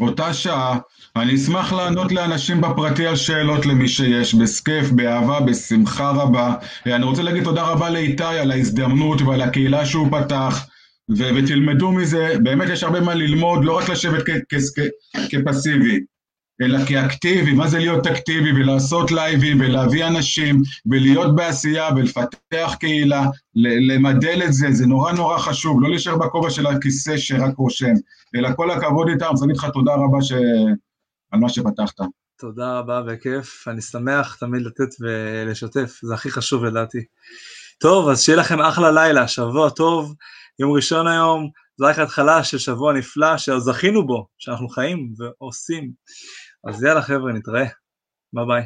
אותה 0.00 0.34
שעה, 0.34 0.78
אני 1.16 1.34
אשמח 1.34 1.72
לענות 1.72 2.12
לאנשים 2.12 2.60
בפרטי 2.60 3.06
על 3.06 3.16
שאלות 3.16 3.66
למי 3.66 3.88
שיש, 3.88 4.34
בכיף, 4.34 4.90
באהבה, 4.90 5.40
בשמחה 5.40 6.10
רבה. 6.10 6.54
אני 6.86 7.04
רוצה 7.04 7.22
להגיד 7.22 7.44
תודה 7.44 7.62
רבה 7.62 7.90
לאיתי 7.90 8.24
על 8.24 8.50
ההזדמנות 8.50 9.22
ועל 9.22 9.42
הקהילה 9.42 9.86
שהוא 9.86 10.08
פתח, 10.10 10.66
ו- 11.18 11.30
ותלמדו 11.36 11.92
מזה, 11.92 12.34
באמת 12.42 12.68
יש 12.68 12.82
הרבה 12.82 13.00
מה 13.00 13.14
ללמוד, 13.14 13.64
לא 13.64 13.76
רק 13.78 13.88
לשבת 13.88 14.22
כפסיבי. 15.30 16.00
אלא 16.62 16.78
כאקטיבי, 16.86 17.52
מה 17.52 17.68
זה 17.68 17.78
להיות 17.78 18.06
אקטיבי? 18.06 18.52
ולעשות 18.52 19.12
לייבים 19.12 19.60
ולהביא 19.60 20.06
אנשים 20.06 20.62
ולהיות 20.86 21.36
בעשייה 21.36 21.88
ולפתח 21.96 22.74
קהילה, 22.80 23.24
למדל 23.88 24.42
את 24.44 24.52
זה, 24.52 24.66
זה 24.72 24.86
נורא 24.86 25.12
נורא 25.12 25.38
חשוב, 25.38 25.82
לא 25.82 25.90
להישאר 25.90 26.16
בכובע 26.16 26.50
של 26.50 26.66
הכיסא 26.66 27.16
שרק 27.16 27.56
רושם, 27.56 27.94
אלא 28.36 28.48
כל 28.56 28.70
הכבוד 28.70 29.08
איתם, 29.08 29.30
אז 29.32 29.44
אני 29.44 29.52
לך 29.52 29.66
תודה 29.72 29.94
רבה 29.94 30.22
ש... 30.22 30.32
על 31.32 31.40
מה 31.40 31.48
שפתחת. 31.48 32.00
תודה 32.38 32.78
רבה 32.78 33.02
וכיף, 33.06 33.68
אני 33.68 33.82
שמח 33.82 34.36
תמיד 34.40 34.62
לתת 34.62 34.94
ולשתף, 35.00 36.00
זה 36.02 36.14
הכי 36.14 36.30
חשוב 36.30 36.64
לדעתי. 36.64 37.04
טוב, 37.78 38.08
אז 38.08 38.22
שיהיה 38.22 38.38
לכם 38.38 38.60
אחלה 38.60 38.90
לילה, 38.90 39.28
שבוע 39.28 39.70
טוב, 39.70 40.14
יום 40.58 40.72
ראשון 40.72 41.06
היום, 41.06 41.50
זו 41.78 41.86
רק 41.86 41.98
התחלה 41.98 42.44
של 42.44 42.58
שבוע 42.58 42.92
נפלא 42.92 43.38
שזכינו 43.38 44.06
בו, 44.06 44.26
שאנחנו 44.38 44.68
חיים 44.68 45.12
ועושים. 45.18 45.90
אז 46.68 46.82
יאללה 46.84 47.02
חבר'ה, 47.02 47.32
נתראה. 47.32 47.64
ביי 48.32 48.44
ביי. 48.44 48.62